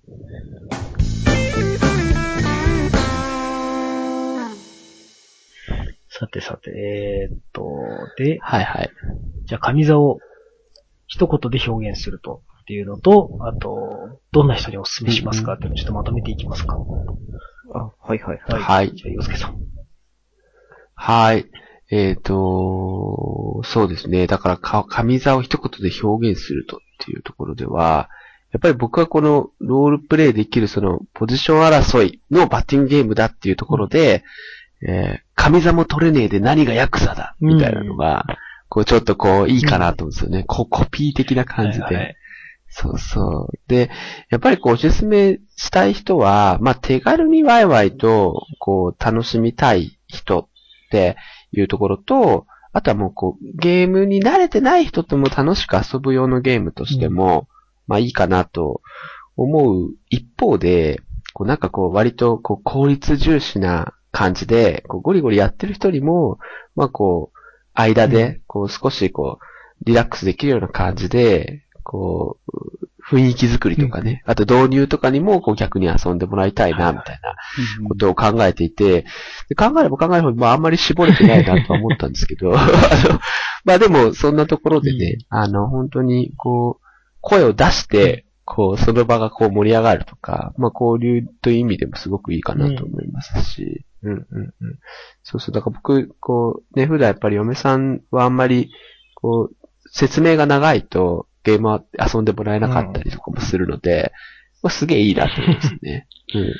[6.09, 7.63] さてさて、えーっと、
[8.17, 8.89] で、はいはい。
[9.45, 10.19] じゃあ上座を
[11.05, 16.77] 一言で表現するとっていうのと、あと、どんな人にお勧めしますかっていうのをちょっとまとめていきますか。
[17.73, 18.61] あ、はいはいはい。
[18.61, 19.57] はいじゃあ、洋介さん。
[20.95, 21.45] はい。
[21.89, 24.27] えっ、と、そうですね。
[24.27, 28.09] だからか、上座を一言で表現するとっていうところでは、
[28.51, 34.23] やっぱり僕はこのロールプレイできるそのポジション争いのバッティングゲームだっていうところで、
[34.81, 38.25] えー上座も取れねえで何がヤクザだみたいなのが、
[38.69, 40.43] こうちょっとこういいかなと思うんですよね。
[40.43, 41.83] こうコピー的な感じで。
[41.85, 42.15] はいはい
[42.69, 43.59] そうそう。
[43.67, 43.89] で、
[44.29, 50.47] やっぱりこうおすすめしたい人は、まあ手軽にワイワイとこう楽しみたい人っ
[50.91, 51.15] て
[51.53, 57.47] いうところと、あとはもうこうゲームに慣れてない人とも楽しく遊ぶ用のゲームとしても、
[57.87, 58.81] まあいいかなと
[59.35, 61.01] 思う一方で、
[61.33, 66.39] こうなんかこう割とこう効率重視な感じで、こうゴリゴリやってる人にも、
[66.75, 67.37] まあこう、
[67.73, 79.05] 間で、こう少しこう、リラックスできるような感じで、こう、雰囲気作りとかね、あと導入とかにもこう逆に遊んでもらいたいな、みたいなことを考えていて、
[79.47, 83.19] で考えれば考えるほど、まああんまり絞れてないなとは思ったんですけど、 あの
[83.63, 86.86] まあでもそんなところでね、あの本当にこう、
[87.27, 94.53] 声を出して、こう、その場がこう盛り上がるとか、まあ交流という意味でもすごくいいかなと思いますし、うん、うん、うん。
[95.23, 98.71] そうそう、だから僕、こう、ね、普段やっぱり嫁さんはあんまり、
[99.15, 99.55] こう、
[99.91, 104.13] 説明が長いとゲームは遊んでもらえなかったりとかもするので、
[104.63, 106.07] まあ、すげえいいなと思いますね。
[106.33, 106.53] うん。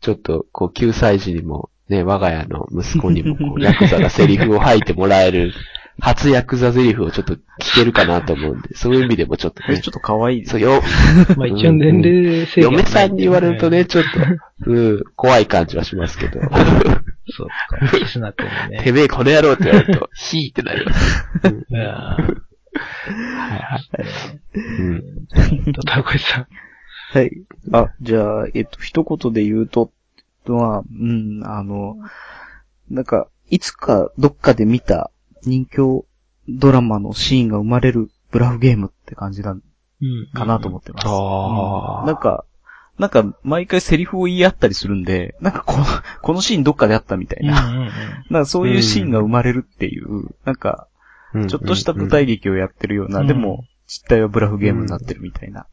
[0.00, 5.52] ちょっと、こう、9歳児にも、ね、我が家の息子にも、こう、ヤクザがセリフを吐いてもらえる、
[6.00, 7.40] 初ヤクザセリフをちょっと聞
[7.74, 10.82] けるかなと思うんで、 そういう意味でもちょっとねちょ、っと可愛いですそう、よ、
[11.36, 16.40] まあ一応年齢制限はない嫁さんに言われるとね、ちょっと、うん、怖い感じはしますけど。
[17.32, 17.48] そう
[17.88, 17.98] か。
[17.98, 18.82] キスナ君もね。
[18.84, 21.26] てめえこの野郎って言われると、ヒーってなります。
[21.42, 24.54] はいはい。
[24.54, 25.02] うん。
[25.66, 26.46] ーと、タコイさん。
[27.12, 27.30] はい。
[27.72, 29.92] あ、じゃあ、えっと、一言で言うと、
[30.46, 31.96] は、うん、あの、
[32.90, 35.10] なんか、いつかどっかで見た
[35.44, 35.76] 人気
[36.48, 39.62] ドラマのシーンが生まれるブラフゲームって感じなん
[40.02, 40.30] うん。
[40.32, 41.06] かなと思ってます。
[41.06, 42.44] あーうんなんか、
[42.98, 45.84] なんか、毎回セリフを言い合ったりするんで、なんかこの、
[46.22, 47.68] このシーンどっかであったみたいな。
[47.68, 47.90] うんうんうん。
[48.30, 50.86] なんかそういうシーンが生まれるっていう、なんか、
[51.32, 55.66] ちょっとした舞台劇をやってるような、うんでも、実態はブラフゲームになってるみたいな。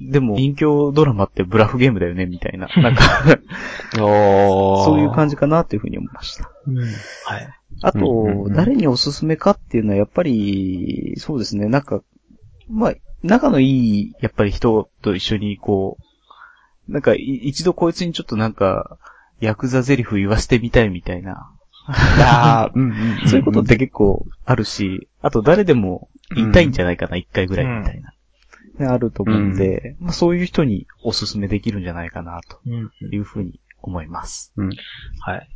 [0.00, 2.68] でも、人形ドラマってブラフゲームだよね、みたいな。
[2.80, 3.02] なんか、
[3.94, 6.50] そういう感じかなっていうふうに思いました。
[6.66, 6.78] うん。
[6.78, 7.48] はい。
[7.82, 12.02] あと、うんうんうん誰におすすめかっていうのは、やっぱり、そうですね、なんか、
[12.70, 15.98] まあ、仲のいい、やっぱり人と一緒に、こ
[16.88, 18.98] う、なんか、い一度こいつにちょっとなんか、
[19.40, 21.50] ヤクザゼリフ言わせてみたいみたいな。
[21.88, 28.12] あー うんうんそういうことって結構あるし、あと誰でも言いたいんじゃないかな、一、回ぐらいみたいな。
[28.78, 32.90] ねあると思うんで、まあそういう人におすすめできるんじゃないかな、とうん。
[33.12, 34.52] いうふうに思います。
[35.20, 35.48] はい。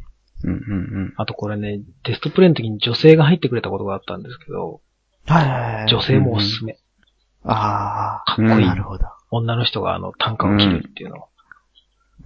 [0.44, 0.58] うんうんう
[1.06, 1.14] ん。
[1.16, 4.80] あとこれね、テストプレイの時に女性が入ってくれたことがあったんですけど、
[5.26, 6.78] はい女性もおすすめ。
[7.44, 8.66] ああ、かっこいい。
[8.66, 9.06] なるほど。
[9.30, 11.28] 女の人があの短歌を切るっていうの。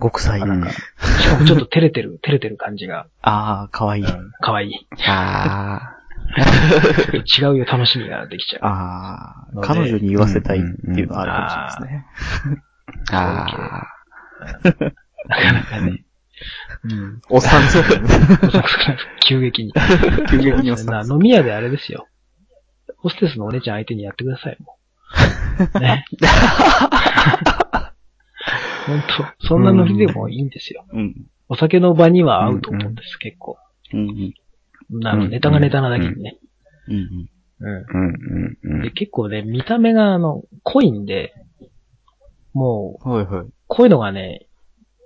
[0.00, 0.40] 極彩。
[0.40, 4.04] うんしかもちょっと照れてる、照れてる感じが、 ああ、かわいい。
[4.04, 4.86] うん、かわいい。
[5.06, 5.94] あ
[7.40, 8.62] 違うよ、楽しみができちゃう。
[8.64, 12.62] ああ彼女に言わせたいっていうのはあるかもしれないですね。
[13.10, 13.16] ー。
[13.16, 13.86] あ
[15.28, 16.04] なかなかね。
[16.84, 17.20] うん。
[17.30, 18.08] おっさんそうだね。
[19.26, 19.72] 急激に。
[20.30, 20.90] 急激におっさ。
[20.90, 22.06] なん飲み屋であれですよ。
[22.98, 24.76] ホステスのお姉ちゃん相手にやってください、も
[25.74, 25.80] う。
[25.80, 26.04] ね。
[28.86, 29.02] 本
[29.40, 30.84] 当そんなノリでもいいんですよ。
[30.92, 31.26] うん。
[31.48, 33.58] お酒の場には合うと思うんです、結構。
[33.92, 34.34] うん。
[35.04, 36.38] あの、ネタがネタなだけにね。
[36.88, 36.94] うん。
[36.94, 37.00] うん。
[37.00, 38.92] ーうんうんうで、ん。
[38.92, 41.34] 結構ね、見た目があの、濃いんで、
[42.52, 43.46] もう、はいはい。
[43.66, 44.46] こういうのがね、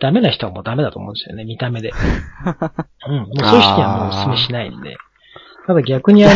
[0.01, 1.93] ダメな人はもうダメだと思うんですよね、見た目で。
[3.09, 3.17] うん。
[3.17, 4.97] もうそういう人にはもうお勧めしないんで。
[5.67, 6.35] ただ逆にあの、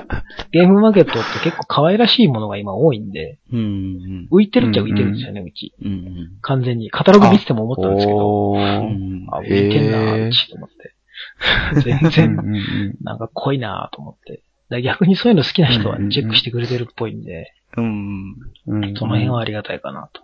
[0.52, 4.28] ゲームマーケットって結構可愛らしいものが今多いんで、うん。
[4.30, 5.74] 浮いてるっちゃ浮いてるんですよね、うち。
[5.82, 6.38] うん。
[6.42, 6.90] 完全に。
[6.90, 9.26] カタログ見てても思ったんですけど、おうーん。
[9.30, 10.76] あ、浮いてんなちと思って。
[11.82, 14.32] 全うん然、うんうんなんか濃いなと思って。
[14.32, 14.42] だか
[14.76, 18.34] ら逆にそういうの好きな人はチェックしてくれてるっぽいんで、うん。
[18.66, 20.22] うんその辺はありがたいかなと。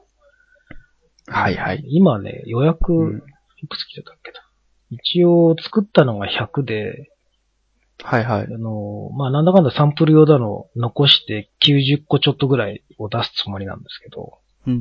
[1.28, 1.82] はいはい。
[1.88, 3.22] 今ね、予約、うん
[3.62, 4.38] いくつ来てたっけな。
[4.90, 7.10] 一応作ったのが100で、
[8.02, 8.46] はいはいあ。
[8.58, 14.74] の、まあ、なんだかんだサンプル用だの残して90個ちょっとぐらいを出すつもりなんですけど、うん。
[14.74, 14.76] う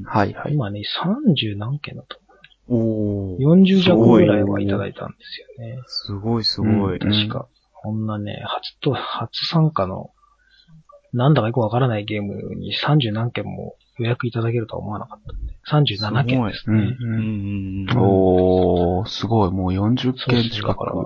[0.00, 0.02] ん。
[0.04, 0.54] はいはい。
[0.54, 2.25] 今ね、30何件だと思
[2.68, 3.38] おー。
[3.38, 5.82] 40弱ぐらいはいただいたんですよね。
[5.86, 6.96] すごいすごい。
[6.96, 7.48] うん確か。
[7.72, 10.10] こんなね、初と、初参加の、
[11.12, 15.96] なんだかよくわからないゲームに30何件も予約いただけるとは思わなかったんで。
[16.02, 16.96] 37件ですうんね。
[16.98, 17.98] うんうんうん。
[17.98, 20.96] おー、すごい、もう40件近そうそうだからく。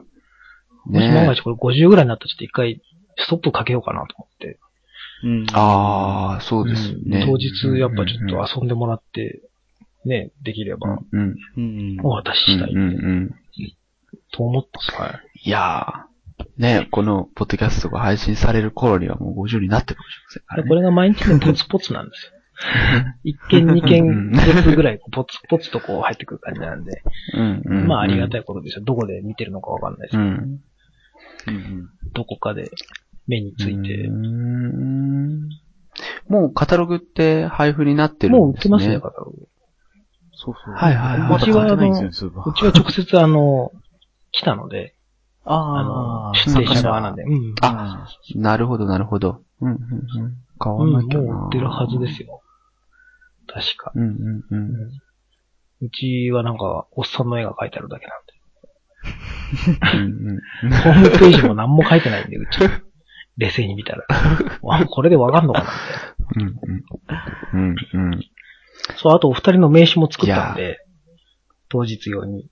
[0.86, 2.80] もし万が一これ50ぐらいになったらちょっと一回
[3.18, 4.58] ストップかけようかなと思って。
[5.24, 5.46] うん。
[5.52, 7.20] あー、そうですよね。
[7.20, 9.42] うん当日やっぱちょっと遊んでもらって、
[10.04, 11.98] ね、できればうん、うん。
[12.02, 13.30] お渡ししたいうん、うん、うん。
[14.32, 14.92] と思ってます。
[14.92, 15.48] はい。
[15.48, 20.68] いやー、ね、このポッドキャストが配信される頃にはもう50になってるかもしれませんからね。
[20.68, 22.32] これが毎日ね、ポツポツなんですよ。
[23.24, 27.02] 一件二件ずつぐらいポツポツとこう入ってくる感じなんで、
[27.34, 27.86] うん、うん。
[27.86, 28.28] まあありがい。
[28.30, 28.84] たいことですよ。
[28.84, 30.28] どこで見てるのかわかんないですけど、うん。
[30.28, 30.60] うん
[31.48, 31.88] うん。
[32.12, 32.70] どこかで
[33.26, 35.48] 目についてうー、ん
[36.28, 38.60] もうカタログって配布になってるもうん売ですね。
[38.60, 39.48] ってますね、カタログ。
[40.40, 40.74] そうそう。
[40.74, 43.72] はいはいはいまだ買ってないんですよね、そうちは直接あの、
[44.32, 44.94] 来たので、
[45.44, 47.54] あの、あー出店者側なんで、うん。
[47.62, 49.42] あなるほど、なるほど。
[49.60, 50.36] うん、うん、うん。
[50.58, 52.40] 買わうん、なきゃな、もう売ってるはずですよ。
[53.46, 53.92] 確か。
[53.94, 54.70] うん、うん、うん。
[55.82, 58.40] うちはなんか、おっさんの絵が描いてあるだけなんで。
[59.94, 62.60] うんうん ホームページも何も書いてないんで、うち。
[63.38, 64.04] 冷静に見たら。
[64.62, 65.70] わこれでわかんのかな
[66.34, 66.60] みたいな。
[67.54, 67.74] うんうん。
[67.98, 68.20] うんうん。
[68.96, 70.84] そう、あとお二人の名刺も作ったんで、
[71.68, 72.48] 当日用に。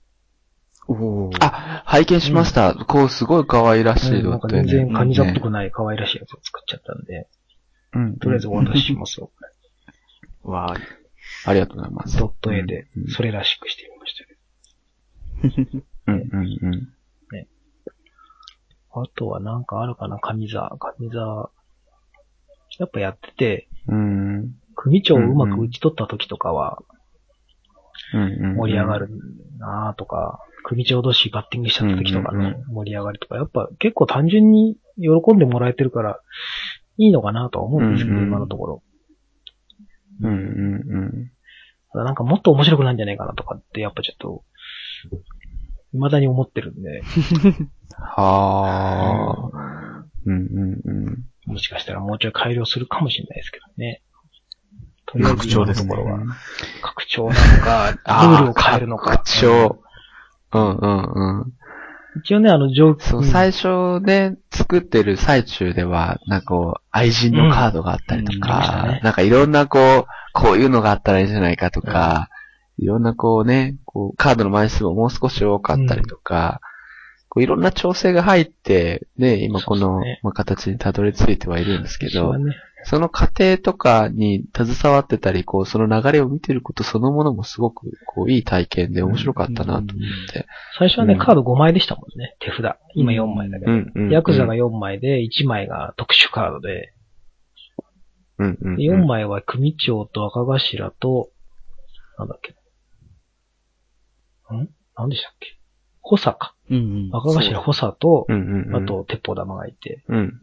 [0.87, 1.37] おー。
[1.41, 2.73] あ、拝見しました。
[2.73, 7.27] こう、すごい可愛らしいなんかドット絵ね全然カニ座っぽくない可愛らしいやつを作っちゃったんで、
[7.93, 8.17] うん。
[8.17, 9.31] とりあえずお渡ししますよ。
[10.43, 10.83] わーい。
[11.45, 12.17] ありがとうございます。
[12.17, 15.83] ドット絵でうん、それらしくしてみましたけど。
[16.07, 16.89] うんうんうん。
[18.91, 20.75] あとはなんかあるかな、神座。
[20.79, 21.51] 神座。
[22.79, 24.55] やっぱやってて、うん。
[24.81, 26.81] 組長をうまく打ち取った時とかは。
[28.11, 29.09] 盛り上がる
[29.59, 36.21] なとか、組長同士バッティングしちゃった時とかの盛り上がりとか、やっぱ結構単純に喜んでもらえてるから、
[36.97, 38.83] いいのかなとは思うんですけど、うんうん今のところ。
[40.21, 40.37] うんうんう
[41.05, 41.31] ん。
[41.91, 44.43] ただなんかもっと面白くないんじゃないかなとかって、やっぱちょっと、
[45.91, 47.01] 未だに思ってるんで、
[47.95, 50.05] はあ。
[50.25, 51.25] うんうんうん。
[51.45, 54.03] もしかしたらもうちょい改良するかもしれないですけどね。
[55.23, 55.89] 拡張ですね。
[55.93, 56.37] 今のところは、
[56.81, 59.11] 拡張なのか、ルールを変えるのか。
[59.17, 59.81] 拡張。
[60.51, 61.53] うんうんうん。
[62.17, 68.41] 一応ね、あの、上そう、最初ね、作ってる最中では、なんかこう、愛人のカードがあったりとうん。
[68.85, 68.91] うん。
[68.93, 72.29] ね、なんかいろんなこう、こういうのがあったらいいんじゃないかとか、
[72.77, 76.61] いろんなこうね、こう、カードの枚数ももう少し多かったりとか、
[77.29, 89.83] こういろんな調整が入って、ね、今この、まあ、形にたどり着いてはいるんですけどね、その過程とかに携わってたり、こう、その流れを見てることそのものもすごく、こう、いい体験で面白かったなと思っ
[90.33, 90.47] て。
[90.77, 92.77] 最初はね、うんカード5枚でしたもんね、手札。
[92.95, 93.71] 今4枚だけど。
[93.71, 94.09] うんうん。
[94.09, 96.93] ヤクザが4枚で、1枚が特殊カードで、
[98.37, 98.77] うんうんうん。
[98.77, 101.29] で4枚は組長と赤頭と、
[102.17, 102.53] なんだっけ。
[104.55, 104.69] ん？
[104.97, 105.59] なんでしたっけ？
[106.01, 106.55] 補佐か。
[106.69, 107.09] うんうん。
[107.11, 108.83] 赤頭補佐と、うんうんうん。
[108.83, 110.03] あと鉄砲玉がいて。
[110.07, 110.41] うん。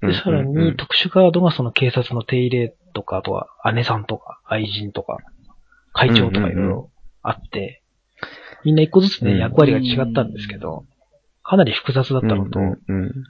[0.00, 5.18] で、さらに特殊カードがその警察の手入れとか、あとは姉さんとか愛人とか、
[5.92, 6.90] 会長とかいろいろ
[7.22, 7.82] あって、
[8.64, 9.38] みんな一個ずつね、うん。
[9.38, 10.84] 役割が違ったんですけど、
[11.42, 12.60] かなり複雑だったのと、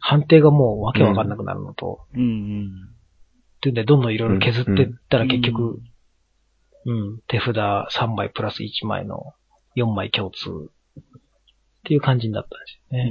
[0.00, 2.16] 判定がもうわけわかんなくなるのと、う。
[3.59, 5.81] っていうんで、どんどんいろいろ削っていったら結う局
[6.87, 9.35] ん、うん、手札3枚プラス1枚の
[9.76, 11.02] 4枚共通っ
[11.85, 13.09] ていう感じになったんですよ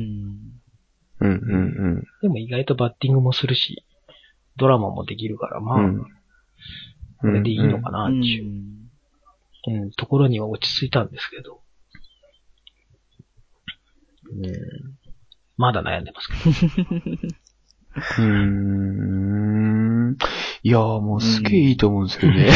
[1.19, 1.29] うね。
[1.29, 1.37] ん。
[1.37, 1.57] うんう
[1.99, 3.85] んでも意外とバッティングもするし、
[4.57, 6.03] ドラマもできるから、まあ、うん。
[7.19, 11.61] これでいいのかな、うんっていう、うん、ところには落ち着いたんですけど、
[14.31, 14.51] うん、
[15.57, 16.33] まだ悩んでますけ
[17.11, 17.27] ど。
[17.97, 20.17] うーん。
[20.63, 22.49] いやーもうすげえいいと思うんですよね。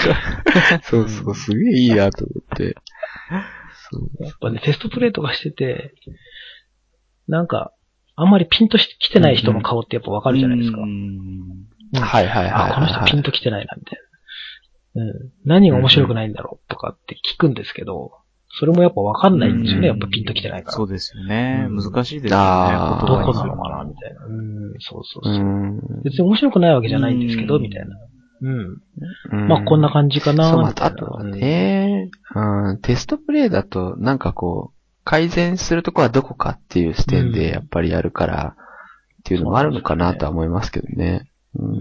[0.82, 2.76] そうそう、すげえいいなと思って。
[3.90, 5.94] そうやっぱね、テストプレイとかしてて、
[7.28, 7.72] なんか、
[8.20, 10.78] あんまりピンとしてきてない人の顔ってやっぱわかるじゃないですか。
[10.78, 12.70] うんうんはいはいはいはい。
[12.72, 13.98] あ、この人ピンときてないな、みたい
[14.94, 15.02] な。
[15.02, 15.30] うん。
[15.44, 18.12] 何が面白くないんだろうとかって聞くんですけど、
[18.58, 20.76] それもやっぱわかんないんですよね、やっぱピンときてないから。
[20.76, 21.66] そうですよね。
[21.68, 23.06] うん難しいですよね。
[23.06, 24.26] どこなのかな、みたいな。
[24.26, 25.44] うん、そうそううそう。
[25.44, 25.80] ん。
[26.04, 27.96] 別に面白くないわけじゃないんですけど、うんみたいな。
[28.42, 28.82] うん。
[29.32, 38.56] うんまあ、こんな感じかな、そう、まみたいなたあとはね、うん、テストプレイだと、なんかこう、改善するとこはどこかっていう視点うんでやっぱりやるから、
[39.20, 41.30] っていうのもあるのかなとは思いますけどね。
[41.54, 41.76] うん。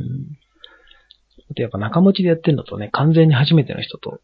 [1.50, 4.20] あとやっぱ仲持ちでやってるのとね、完全に初めての人と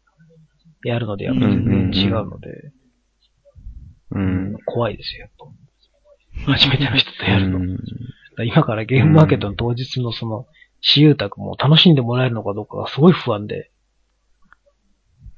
[0.84, 2.72] やるのでやっぱ全然違うので、
[4.12, 4.56] うん。
[4.66, 5.30] 怖いですよ、やっ
[6.46, 7.58] ぱ初めての人とやるの。
[7.58, 7.78] うん
[8.44, 10.46] 今からゲームマーケットの当日のその、
[10.82, 13.70] 私有宅も楽しんでもらえるのかどうかがすごい不安で、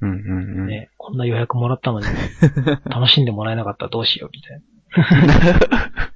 [0.01, 0.67] うんうんうん。
[0.67, 2.05] ね、こんな予約もらったのに、
[2.89, 4.61] 楽しんでもらえなかったらどうしようみたい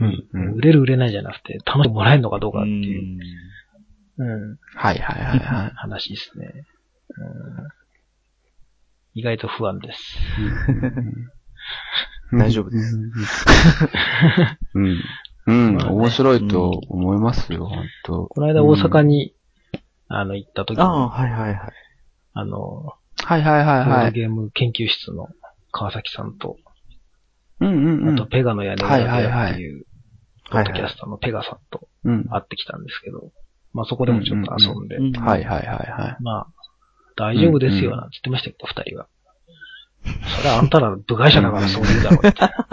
[0.00, 0.50] うんうな。
[0.52, 5.72] ん売れる売れないじゃなくて、楽しんでもらえるのかどうかっていう、んうん、はいはいはいはい。
[5.74, 7.68] 話ですね、うん。
[9.14, 10.18] 意外と不安です。
[12.32, 12.96] 大丈夫です。
[14.74, 15.02] うん。
[15.46, 15.76] うん。
[15.78, 19.34] 面白いと思いますよ、本当この間大阪に、
[20.12, 21.72] あの、行った時に、ああ、あはいはいは
[22.44, 22.46] い。
[22.46, 22.84] の、
[23.22, 24.06] はいはいはいボーはい。
[24.06, 25.28] ドゲーム研究室の
[25.70, 26.56] 川崎さんと、
[27.60, 28.14] うんうんうん。
[28.14, 29.84] あとペガの屋根裏部屋っていう、
[30.50, 32.24] ポはいはいッドキャスターのペガさんとうん。
[32.28, 33.30] 会ってきたんですけど、
[33.72, 36.22] まあそこでもちょっと遊んで、うんはいはいはいはい。
[36.22, 36.46] まあ、
[37.16, 39.06] 大丈夫ですよ、なんて言ってましたけど、二人は。
[40.38, 42.66] それはあんたら部外者だからそう言うだろう、みたいな。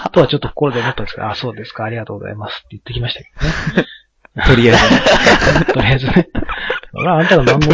[0.12, 3.30] とはちょっと心で思ったんですけど、あ、そうですか、ありがとうございますって言ってきましたけ
[3.76, 3.88] どね。
[4.46, 4.76] とりあえ
[5.64, 5.72] ず。
[5.72, 6.28] とりあえずね。
[7.06, 7.68] あんたら何の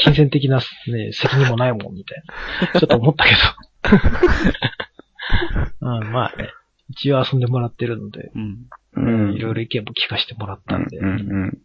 [0.00, 2.22] 金銭的な、ね、責任もないもん、みたい
[2.74, 2.80] な。
[2.80, 3.38] ちょっと思ったけど。
[5.80, 6.50] うん、まあね。
[6.90, 8.66] 一応遊んでもらってるので、うん。
[8.96, 9.34] うん。
[9.34, 11.58] いろいろ意見も聞かせてもらったんで、うんうん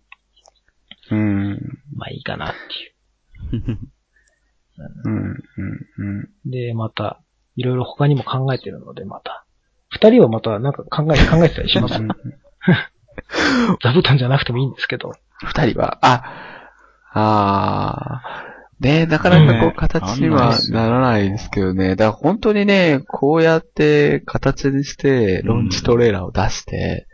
[1.11, 1.51] うん。
[1.51, 1.79] うん。
[1.95, 2.53] まあいいかなっ
[3.51, 3.79] ていう。
[5.05, 5.39] うんうん
[5.97, 6.49] うん。
[6.49, 7.21] で、また、
[7.55, 9.45] いろいろ他にも考えてるので、また。
[9.89, 11.99] 二人はまたなんか考え、考えてたりします？
[13.83, 15.13] 座布団じゃなくてもいいんですけど。
[15.43, 16.23] 二人は、あ、
[17.11, 18.49] あー、
[18.79, 21.95] ねなかなかこう形にはならないですけどね。
[21.95, 27.07] だから本当にね、こうやって形にして、ロンチトレーラーを出して、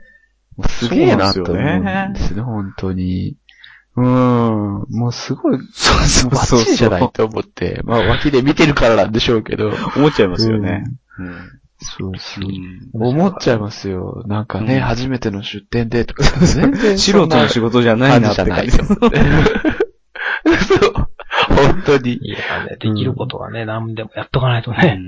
[0.57, 3.35] もうすげえなと思うんですね、本当に。
[3.97, 4.05] うん、
[4.89, 9.71] もうすごい、そうそうバッそうチリじゃないと思って、まあ脇で見てるからなんでしょうけど。
[9.95, 10.83] 思っちゃいますよね。
[11.17, 11.61] うん。
[11.79, 12.47] そうそうう。
[12.47, 14.23] ん思っちゃいますよ。
[14.27, 18.71] なんかね、うん初めての出店でとか、全然素人の仕事じゃないなって感感じ。
[18.71, 18.87] そう。
[21.49, 22.13] 本当に。
[22.13, 24.99] いやね、できることはね、何でもやっとかないとね。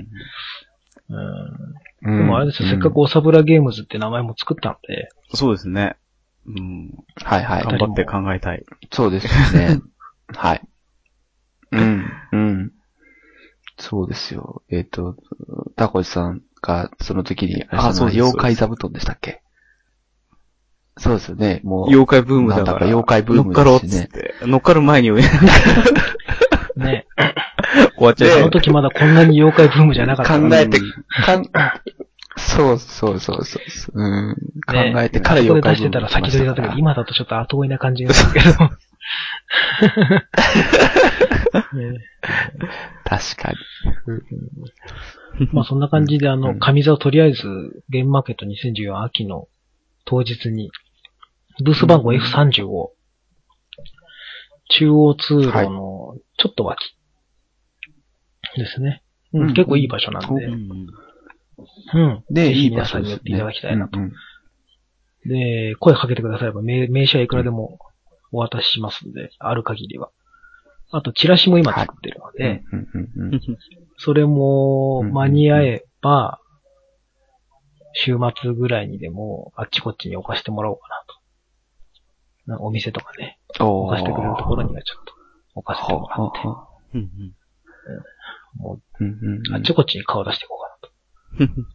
[1.08, 1.72] うん。
[2.02, 5.96] ででもあれですよ、せっかくオサブラゲームズって名前も作ったので、そうですね。
[6.46, 7.04] うん。
[7.16, 7.64] はいはい。
[7.64, 8.64] 頑張って考えたい。
[8.92, 9.80] そうですね。
[10.34, 10.62] はい。
[11.72, 12.72] うん、うん。
[13.78, 14.62] そうですよ。
[14.70, 15.16] えっ、と、
[15.76, 19.42] タコチさんがその時に、あれそのあそうです妖怪座布団でしたっけ？
[20.98, 21.60] そうですよね。
[21.64, 22.66] もう、妖怪ブームだから。
[22.66, 24.34] なんだか妖怪ブーム乗っかろうっって。
[24.42, 25.24] 乗っかる前に終
[26.76, 27.06] ね、
[27.98, 30.78] わっちゃうあの時まだこんなに妖怪ブームじゃなかった考えて、
[31.24, 31.44] かん、
[32.36, 33.62] そうそうそうそう。
[33.94, 38.54] うん、考ねえてからそこで妖怪出してたら先取りだったけど、今だとちょっと後追いな感じがするけど。
[41.52, 41.98] ね
[43.04, 45.46] 確かに。
[45.52, 47.44] まあそんな感じで、あの、うん上座をとりあえず、
[47.88, 49.48] ゲームマーケット2014秋の
[50.04, 50.70] 当日に、
[51.64, 52.92] ブース番号 F30 を、
[54.70, 56.96] 中央通路のちょっと脇
[58.56, 59.02] ですね。
[59.32, 60.86] うんうん結構いい場所なんで、うん
[61.94, 62.24] うん。
[62.30, 63.98] で、ぜひいい場所に寄っていただきたいなと。
[65.26, 67.78] で、声かけてくだされば名名刺はいくらでも
[68.32, 70.10] お渡ししますんで、ある限りは。
[70.90, 72.62] あと、チラシも今作ってるので、
[73.98, 76.40] それもうん間に合えば、
[77.94, 80.88] 週末ぐらいにでもあっちこっちに置かしてもらおうか
[82.46, 82.58] なと。
[82.58, 85.12] なお店とかね、お置かしてくれるところにはちょっと
[85.56, 86.38] 置かせてもらって、
[86.94, 87.34] うんうん。
[88.56, 90.58] もうんうんうあっちこっちに顔出していこ
[91.38, 91.68] うかなと。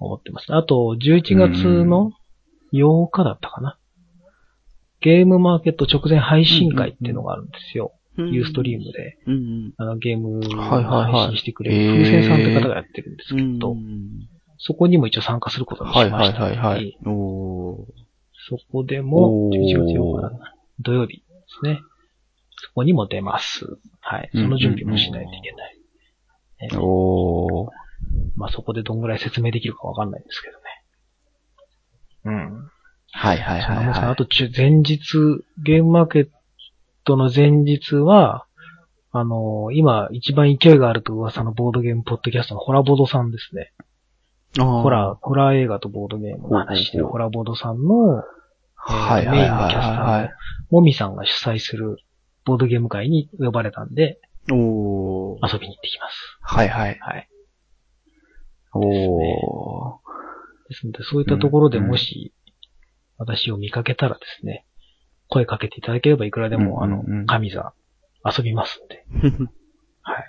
[0.04, 0.54] 思ってます。
[0.54, 2.12] あと、11月の
[2.72, 3.78] 8日だったかな。
[5.04, 7.92] ゲームマーケット直前配信会っていうのがあるんですよ。
[8.16, 21.24] ユーストリームで、うんうんあのゲームを配信してくれる、風船さんって方がやってるんですけど、うんそこにも一応参加することにしましたはいはいはいそこでも、おー11月8日土曜日で
[21.60, 21.80] すね。
[22.56, 23.66] そこにも出ます。
[24.00, 24.30] はい。
[24.32, 25.78] その準備もしないといけない。
[26.70, 27.70] ねおー。
[28.36, 30.64] まあそこでどんぐらい説明できるかわかんないんですけどね。
[32.24, 32.70] うん。
[33.16, 34.04] はいはいはいはい。
[34.10, 35.18] あと、前日、
[35.62, 36.28] ゲームマーケッ
[37.04, 38.46] トの前日は、
[39.16, 43.72] あの今一番勢いがあると噂のボードゲームポッドキャストのホラボードさんですね。
[44.58, 48.22] ホラー、ホラー映画とボードゲームの話で、ほうほうほうホラボードさんの、えー
[48.76, 50.28] はいはいはいメインのキャスター。
[50.70, 51.98] もみさんが主催する
[52.44, 54.18] ボードゲーム会に呼ばれたんで、
[54.50, 56.38] おー遊びに行ってきます。
[56.42, 56.98] はいはい。
[57.00, 57.28] はい。
[58.74, 59.98] おー。
[60.68, 62.34] ですので、そういったところでうんもし、
[63.18, 64.66] 私を見かけたらですね、
[65.28, 67.72] 声かけていただければいくらでも、うんうんうんあの、神座
[68.24, 69.04] 遊びますんで。
[70.02, 70.24] はい。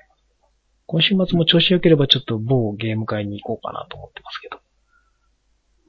[0.86, 4.60] 今週末も調子良ければちょっと某ゲーム会に行こうかなと思ってますけど。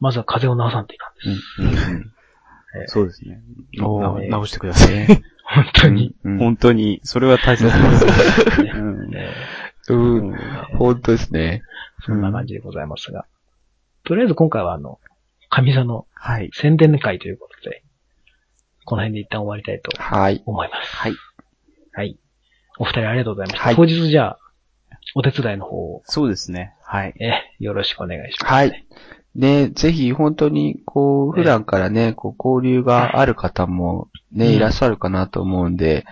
[0.01, 1.62] まずは風邪を治さんといかんです。
[1.62, 2.12] うんうんうん
[2.78, 3.40] えーそうですね。
[3.80, 5.07] おーな直してください。
[5.44, 6.14] 本当に。
[6.24, 8.62] うん本当に、それは大切です。
[8.62, 9.32] ねうんえ
[9.88, 10.32] うん。
[10.34, 11.62] ー本当ですね。
[12.05, 13.26] そんな感じでございますが。
[14.05, 15.01] とりあえず今回はあの、
[15.49, 16.51] 神座のはい。
[16.53, 17.85] 宣伝会ということで、
[18.85, 20.43] この辺で一旦終わりたいとはい。
[20.45, 20.97] 思います。
[20.97, 21.12] はい。
[21.93, 22.18] はい。
[22.81, 23.64] お二人ありがとうございました。
[23.64, 24.39] はい当日じゃあ、
[25.14, 26.74] お手伝いの方を、そうですね。
[26.83, 27.14] はい。
[27.20, 28.87] え、よろしくお願いします、はい。
[29.37, 36.05] ね、ぜひ本当に、こう、普段からね、こう、交流がある方もね、うんいらっしゃるかなと思うんで、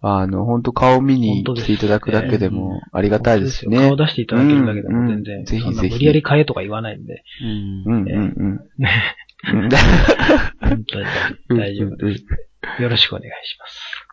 [0.00, 3.76] あの、本当顔見に来ていただくだけでもありがたいですね。
[3.88, 7.22] 顔出していただけるだけでも全然、ぜひぜひ無理やり変えとか言わないんで、
[7.86, 8.04] うんうん。
[8.04, 8.60] ね、うん
[10.60, 11.06] 本当に
[11.58, 11.96] 大丈夫。
[11.96, 12.82] です。
[12.82, 14.06] よろしくお願いします。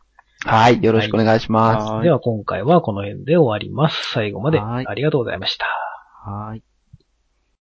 [0.46, 1.92] はい、よろしくお願いします。
[1.92, 4.12] はいでは今回はこの辺で終わります。
[4.12, 5.66] 最後まではいありがとうございました。
[6.26, 6.64] はい。